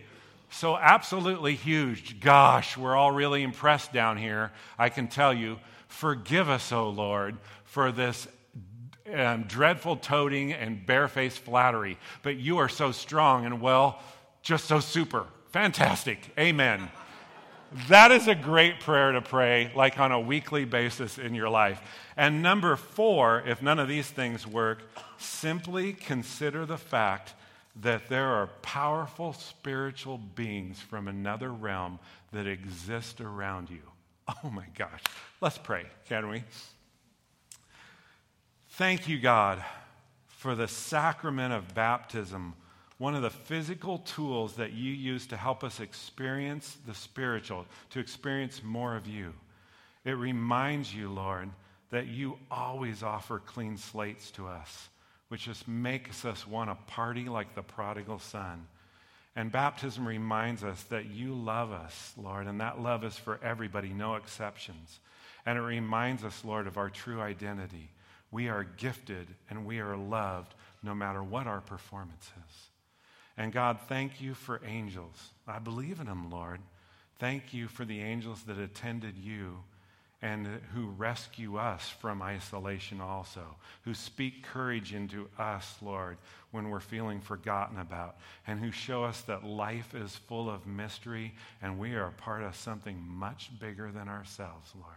So 0.51 0.77
absolutely 0.77 1.55
huge. 1.55 2.21
Gosh, 2.21 2.77
we're 2.77 2.97
all 2.97 3.13
really 3.13 3.43
impressed 3.43 3.93
down 3.93 4.17
here. 4.17 4.53
I 4.79 4.89
can 4.89 5.09
tell 5.09 5.33
you. 5.33 5.59
Forgive 5.89 6.51
us, 6.51 6.71
O 6.71 6.91
Lord, 6.91 7.39
for 7.65 7.91
this 7.91 8.29
um, 9.15 9.45
dreadful 9.45 9.97
toting 9.97 10.53
and 10.53 10.85
barefaced 10.85 11.39
flattery. 11.41 11.99
But 12.23 12.37
you 12.37 12.59
are 12.59 12.69
so 12.69 12.93
strong 12.93 13.47
and 13.47 13.61
well, 13.61 14.01
just 14.43 14.67
so 14.67 14.81
super. 14.81 15.27
Fantastic. 15.51 16.19
Amen. 16.39 16.89
That 17.89 18.13
is 18.13 18.29
a 18.29 18.35
great 18.35 18.81
prayer 18.81 19.13
to 19.13 19.21
pray, 19.21 19.71
like 19.75 19.99
on 19.99 20.11
a 20.11 20.21
weekly 20.21 20.65
basis 20.65 21.19
in 21.19 21.35
your 21.35 21.51
life. 21.51 21.81
And 22.17 22.43
number 22.43 22.77
four, 22.77 23.43
if 23.47 23.61
none 23.61 23.79
of 23.79 23.89
these 23.89 24.09
things 24.11 24.47
work, 24.47 24.83
simply 25.19 25.93
consider 25.93 26.65
the 26.65 26.79
fact 26.79 27.35
that 27.81 28.09
there 28.09 28.29
are 28.29 28.49
powerful 28.63 29.33
spiritual 29.33 30.19
beings 30.19 30.81
from 30.81 31.09
another 31.09 31.53
realm 31.53 31.99
that 32.33 32.47
exist 32.47 33.21
around 33.21 33.71
you. 33.71 33.83
Oh 34.45 34.51
my 34.51 34.67
gosh. 34.77 35.03
Let's 35.41 35.57
pray, 35.57 35.87
can 36.07 36.29
we? 36.29 36.45
Thank 38.73 39.09
you, 39.09 39.19
God, 39.19 39.65
for 40.27 40.55
the 40.55 40.69
sacrament 40.69 41.55
of 41.55 41.75
baptism 41.75 42.53
one 42.99 43.15
of 43.15 43.23
the 43.23 43.31
physical 43.31 43.99
tools 43.99 44.55
that 44.55 44.73
you 44.73 44.93
use 44.93 45.27
to 45.29 45.37
help 45.37 45.63
us 45.63 45.81
experience 45.81 46.77
the 46.87 46.95
spiritual, 46.95 47.65
to 47.91 48.01
experience 48.01 48.61
more 48.63 48.97
of 48.97 49.07
you. 49.07 49.33
It 50.05 50.13
reminds 50.13 50.93
you, 50.93 51.09
Lord, 51.09 51.51
that 51.91 52.09
you 52.09 52.39
always 52.51 53.03
offer 53.03 53.39
clean 53.39 53.77
slates 53.77 54.31
to 54.33 54.49
us, 54.49 54.89
which 55.29 55.45
just 55.45 55.69
makes 55.69 56.25
us 56.25 56.47
want 56.47 56.71
to 56.71 56.93
party 56.93 57.29
like 57.29 57.55
the 57.55 57.63
prodigal 57.63 58.19
son. 58.19 58.67
And 59.37 59.53
baptism 59.53 60.07
reminds 60.09 60.65
us 60.65 60.83
that 60.85 61.07
you 61.07 61.35
love 61.35 61.71
us, 61.71 62.13
Lord, 62.17 62.47
and 62.47 62.61
that 62.61 62.81
love 62.81 63.05
is 63.05 63.17
for 63.17 63.39
everybody, 63.43 63.91
no 63.91 64.17
exceptions. 64.17 64.99
And 65.47 65.57
it 65.57 65.63
reminds 65.63 66.25
us, 66.25 66.45
Lord, 66.45 66.67
of 66.67 66.77
our 66.77 66.91
true 66.91 67.21
identity. 67.21 67.91
We 68.31 68.49
are 68.49 68.65
gifted 68.65 69.29
and 69.49 69.65
we 69.65 69.79
are 69.79 69.97
loved 69.97 70.55
no 70.83 70.95
matter 70.95 71.23
what 71.23 71.47
our 71.47 71.61
performance 71.61 72.31
is. 72.49 72.57
And 73.37 73.53
God, 73.53 73.79
thank 73.89 74.21
you 74.21 74.35
for 74.35 74.61
angels. 74.67 75.31
I 75.47 75.61
believe 75.61 76.01
in 76.01 76.07
them, 76.07 76.31
Lord. 76.31 76.61
Thank 77.19 77.55
you 77.55 77.69
for 77.69 77.85
the 77.85 78.01
angels 78.01 78.43
that 78.45 78.59
attended 78.59 79.17
you 79.17 79.59
and 80.21 80.47
who 80.75 80.87
rescue 80.89 81.57
us 81.57 81.89
from 82.01 82.23
isolation 82.23 83.01
also, 83.01 83.57
who 83.83 83.95
speak 83.95 84.43
courage 84.43 84.93
into 84.93 85.29
us, 85.39 85.77
Lord, 85.81 86.19
when 86.51 86.71
we're 86.71 86.81
feeling 86.81 87.21
forgotten 87.21 87.79
about, 87.79 88.17
and 88.47 88.59
who 88.59 88.73
show 88.73 89.05
us 89.05 89.21
that 89.23 89.45
life 89.45 89.95
is 89.95 90.17
full 90.17 90.51
of 90.51 90.67
mystery 90.67 91.35
and 91.63 91.79
we 91.79 91.95
are 91.95 92.07
a 92.07 92.13
part 92.13 92.43
of 92.43 92.57
something 92.57 93.01
much 93.07 93.51
bigger 93.61 93.93
than 93.93 94.09
ourselves, 94.09 94.73
Lord. 94.75 94.97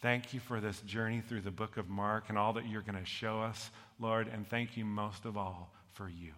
Thank 0.00 0.34
you 0.34 0.40
for 0.40 0.60
this 0.60 0.80
journey 0.82 1.22
through 1.26 1.40
the 1.40 1.50
book 1.50 1.76
of 1.76 1.88
Mark 1.88 2.24
and 2.28 2.36
all 2.36 2.52
that 2.52 2.68
you're 2.68 2.82
going 2.82 2.98
to 2.98 3.06
show 3.06 3.40
us, 3.40 3.70
Lord, 3.98 4.28
and 4.28 4.46
thank 4.46 4.76
you 4.76 4.84
most 4.84 5.24
of 5.24 5.36
all 5.36 5.72
for 5.94 6.08
you. 6.08 6.32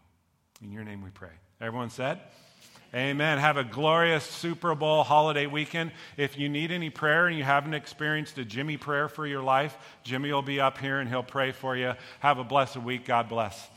In 0.63 0.73
your 0.73 0.85
name 0.85 1.03
we 1.03 1.11
pray. 1.11 1.33
Everyone 1.61 1.91
said? 1.91 2.21
Amen. 2.97 3.37
Have 3.37 3.59
a 3.59 3.65
glorious 3.65 4.25
Super 4.25 4.75
Bowl 4.75 5.05
holiday 5.05 5.45
weekend. 5.45 5.93
If 6.17 6.39
you 6.39 6.49
need 6.49 6.73
any 6.73 6.89
prayer 6.89 7.27
and 7.27 7.37
you 7.37 7.45
haven't 7.45 7.75
experienced 7.75 8.39
a 8.39 8.45
Jimmy 8.45 8.79
prayer 8.79 9.07
for 9.07 9.27
your 9.27 9.43
life, 9.43 9.77
Jimmy 10.03 10.33
will 10.33 10.41
be 10.41 10.61
up 10.61 10.79
here 10.79 11.01
and 11.01 11.07
he'll 11.07 11.23
pray 11.23 11.53
for 11.53 11.77
you. 11.77 11.93
Have 12.21 12.39
a 12.39 12.45
blessed 12.45 12.79
week. 12.79 13.05
God 13.05 13.29
bless. 13.29 13.69